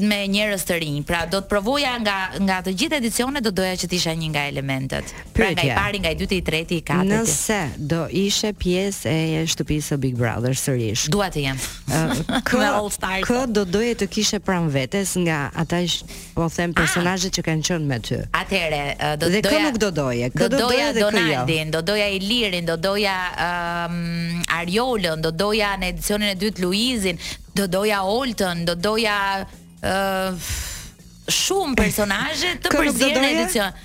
me 0.00 0.16
njerëz 0.30 0.62
të 0.64 0.78
rinj. 0.80 1.02
Pra 1.08 1.26
do 1.28 1.40
të 1.44 1.48
provoja 1.50 1.92
nga 2.00 2.14
nga 2.40 2.60
të 2.64 2.72
gjitha 2.78 2.96
edicionet 3.00 3.44
do 3.44 3.50
doja 3.50 3.74
që 3.76 3.88
të 3.90 3.96
isha 3.96 4.14
një 4.16 4.30
nga 4.32 4.44
elementët. 4.52 5.12
Pra 5.36 5.50
nga 5.52 5.62
i 5.66 5.72
pari, 5.76 6.00
nga 6.00 6.10
i 6.10 6.16
dyti, 6.16 6.38
i 6.40 6.44
treti, 6.44 6.78
i 6.78 6.82
katërti. 6.82 7.14
Nëse 7.14 7.58
do 7.76 8.04
ishe 8.10 8.52
pjesë 8.52 9.10
e 9.10 9.42
shtëpisë 9.48 9.92
së 9.92 9.98
Big 10.02 10.16
Brother 10.16 10.56
sërish. 10.56 11.08
Dua 11.12 11.28
të 11.30 11.44
jem. 11.44 11.60
Kë 12.48 12.66
Stars. 12.98 13.24
Kë 13.28 13.42
do 13.52 13.64
doje 13.68 13.94
të 14.00 14.08
kishe 14.12 14.38
pranë 14.40 14.70
vetes 14.74 15.14
nga 15.24 15.50
ata 15.54 15.82
po 16.34 16.48
them 16.48 16.72
personazhet 16.74 17.34
që 17.38 17.44
kanë 17.44 17.66
qenë 17.68 17.88
me 17.88 17.98
ty. 18.04 18.20
Atëre, 18.34 18.82
do 19.18 19.28
dhe 19.28 19.42
doja. 19.42 19.42
Dhe 19.42 19.48
kë 19.48 19.62
nuk 19.68 19.80
do 19.82 19.90
doje? 20.02 20.30
Kë 20.32 20.48
do 20.54 20.62
doja 20.62 21.44
dhe 21.44 21.56
Do 21.78 21.82
doja 21.84 22.08
Ilirin, 22.08 22.62
jo? 22.68 22.74
do 22.74 22.76
doja 22.88 23.14
um, 23.44 24.40
Ariolën, 24.58 25.20
do 25.22 25.30
doja 25.30 25.74
në 25.78 25.92
edicionin 25.92 26.32
e 26.32 26.38
dytë 26.40 26.62
Luizin, 26.64 27.18
do 27.58 27.66
doja 27.66 28.02
Oltën, 28.04 28.64
do 28.64 28.74
doja 28.80 29.42
uh, 29.42 30.50
shumë 31.28 31.74
personazhe 31.76 32.54
të 32.62 32.72
përzien 32.72 33.18
në 33.20 33.30
edicion. 33.32 33.82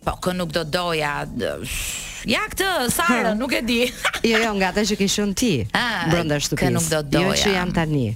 Po, 0.00 0.14
kë 0.24 0.32
nuk 0.38 0.54
do 0.56 0.62
doja 0.64 1.12
Ja 2.28 2.42
këtë, 2.52 2.68
Sara, 2.92 3.34
nuk 3.36 3.52
e 3.56 3.60
di 3.64 3.78
Jo, 3.84 4.38
jo, 4.40 4.54
nga 4.56 4.70
ta 4.76 4.80
që 4.88 4.96
kishën 4.96 5.34
ti 5.36 5.50
Brënda 5.68 6.38
shtupis 6.40 6.62
Kë 6.62 6.70
nuk 6.72 6.86
do 6.88 7.02
doja 7.04 7.28
Jo 7.28 7.34
që 7.36 7.52
jam 7.52 7.72
tani 7.76 8.06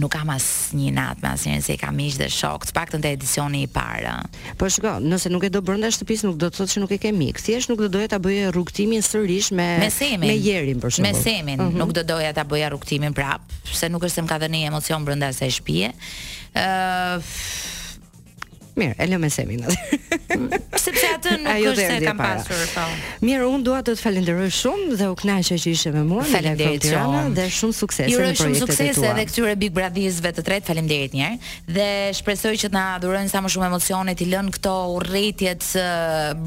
nuk 0.00 0.10
kam 0.16 0.28
as 0.32 0.44
një 0.76 0.92
natë 0.96 1.22
me 1.24 1.30
asnjë 1.30 1.56
se 1.66 1.74
kam 1.78 1.94
miq 1.98 2.16
dhe 2.20 2.28
shok, 2.32 2.64
të 2.68 2.74
paktën 2.76 3.02
te 3.04 3.10
edicioni 3.14 3.64
i 3.66 3.68
parë. 3.70 4.14
Po 4.58 4.68
shiko, 4.72 4.94
nëse 5.02 5.30
nuk 5.32 5.44
e 5.44 5.50
do 5.52 5.60
brenda 5.64 5.90
shtëpisë 5.92 6.28
nuk 6.28 6.38
do 6.40 6.48
të 6.48 6.58
thotë 6.60 6.74
se 6.76 6.82
nuk 6.82 6.94
e 6.94 6.98
ke 7.02 7.12
mik. 7.14 7.42
Thjesht 7.44 7.70
nuk 7.70 7.82
do 7.84 7.90
doja 7.98 8.08
ta 8.14 8.18
bëje 8.22 8.48
rrugtimin 8.54 9.04
sërish 9.04 9.50
me 9.52 9.68
me, 9.84 9.90
semin, 9.92 10.24
me 10.28 10.38
jerin 10.40 10.80
për 10.82 10.96
shembull. 10.96 11.20
Me 11.20 11.20
semin, 11.24 11.60
uhum. 11.60 11.76
nuk 11.84 11.92
do 11.98 12.06
doja 12.14 12.32
ta 12.36 12.46
bëja 12.48 12.72
rrugtimin 12.72 13.14
prap, 13.16 13.44
se 13.68 13.90
nuk 13.92 14.08
është 14.08 14.22
se 14.22 14.24
më 14.26 14.32
ka 14.32 14.40
dhënë 14.46 14.64
emocion 14.72 15.04
brenda 15.06 15.30
asaj 15.34 15.52
shtëpie. 15.58 15.92
ë 16.54 16.64
uh, 16.64 17.32
Mirë, 18.74 18.94
e 18.98 19.06
lë 19.06 19.28
semin 19.30 19.60
atë. 19.68 19.98
Sepse 20.82 21.08
atë 21.14 21.32
nuk 21.38 21.50
Ajo 21.52 21.70
është 21.70 21.82
se 21.88 21.96
e 22.00 22.04
kam 22.08 22.18
pasur, 22.18 22.62
thonë. 22.72 22.94
Po. 22.98 23.20
Mirë, 23.28 23.44
unë 23.54 23.64
dua 23.68 23.80
të 23.86 23.92
të 23.94 24.02
falenderoj 24.02 24.48
shumë 24.56 24.96
dhe 24.98 25.08
u 25.12 25.18
kënaqë 25.20 25.58
që 25.62 25.70
ishe 25.74 25.90
me 25.94 26.00
mua. 26.08 26.24
Faleminderit 26.26 26.88
shumë 26.90 27.28
dhe 27.36 27.44
shumë 27.54 27.76
sukses 27.78 28.08
në 28.08 28.16
projektet 28.16 28.40
tuaja. 28.40 28.50
Ju 28.50 28.56
uroj 28.58 28.64
sukses 28.64 29.04
edhe 29.10 29.26
këtyre 29.30 29.52
Big 29.64 29.76
brother 29.76 30.34
të 30.38 30.42
tretë. 30.48 30.66
Faleminderit 30.72 31.14
një 31.14 31.22
herë 31.22 31.50
dhe 31.76 31.86
shpresoj 32.18 32.54
që 32.64 32.70
të 32.72 32.74
na 32.74 32.82
dhurojnë 33.04 33.30
sa 33.30 33.42
më 33.44 33.52
shumë 33.54 33.68
emocione 33.70 34.14
ti 34.18 34.28
lën 34.32 34.48
këto 34.56 34.72
urrëtitje 34.96 35.52
të 35.62 35.84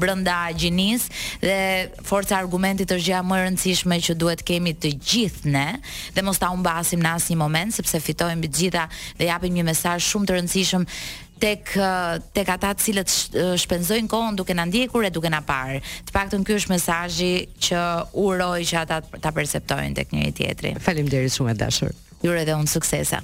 brenda 0.02 0.36
gjinis 0.58 1.06
dhe 1.44 1.60
forca 2.04 2.36
argumentit 2.42 2.92
është 2.92 3.06
gjitha 3.08 3.22
më 3.24 3.38
e 3.38 3.46
rëndësishme 3.46 3.98
që 4.04 4.18
duhet 4.20 4.42
kemi 4.46 4.74
të 4.76 4.90
gjithë 4.98 5.54
ne 5.54 5.64
dhe 6.16 6.24
mos 6.26 6.40
ta 6.42 6.50
humbasim 6.52 7.00
në 7.02 7.14
asnjë 7.18 7.38
moment 7.40 7.76
sepse 7.76 8.00
fitojmë 8.04 8.48
të 8.48 8.52
gjitha 8.60 8.84
dhe 9.20 9.28
japim 9.30 9.56
një 9.58 9.66
mesazh 9.70 10.10
shumë 10.12 10.30
të 10.30 10.36
rëndësishëm 10.38 10.84
tek 11.40 11.62
tek 12.34 12.48
ata 12.56 12.72
të 12.76 12.84
cilët 12.84 13.14
shpenzojnë 13.62 14.10
kohën 14.10 14.38
duke 14.38 14.56
na 14.58 14.66
ndjekur 14.68 15.06
e 15.06 15.12
duke 15.14 15.30
na 15.32 15.40
parë. 15.46 15.80
Të 16.08 16.14
paktën 16.14 16.44
ky 16.46 16.58
është 16.58 16.74
mesazhi 16.74 17.32
që 17.68 17.84
uroj 18.24 18.58
që 18.72 18.82
ata 18.84 19.00
ta 19.18 19.32
perceptojnë 19.34 19.98
tek 20.00 20.12
njëri 20.14 20.36
tjetri. 20.40 20.74
Faleminderit 20.82 21.34
shumë 21.34 21.54
e 21.54 21.58
dashur. 21.64 21.94
Ju 22.24 22.34
edhe 22.34 22.58
unë 22.58 22.74
suksesa. 22.76 23.22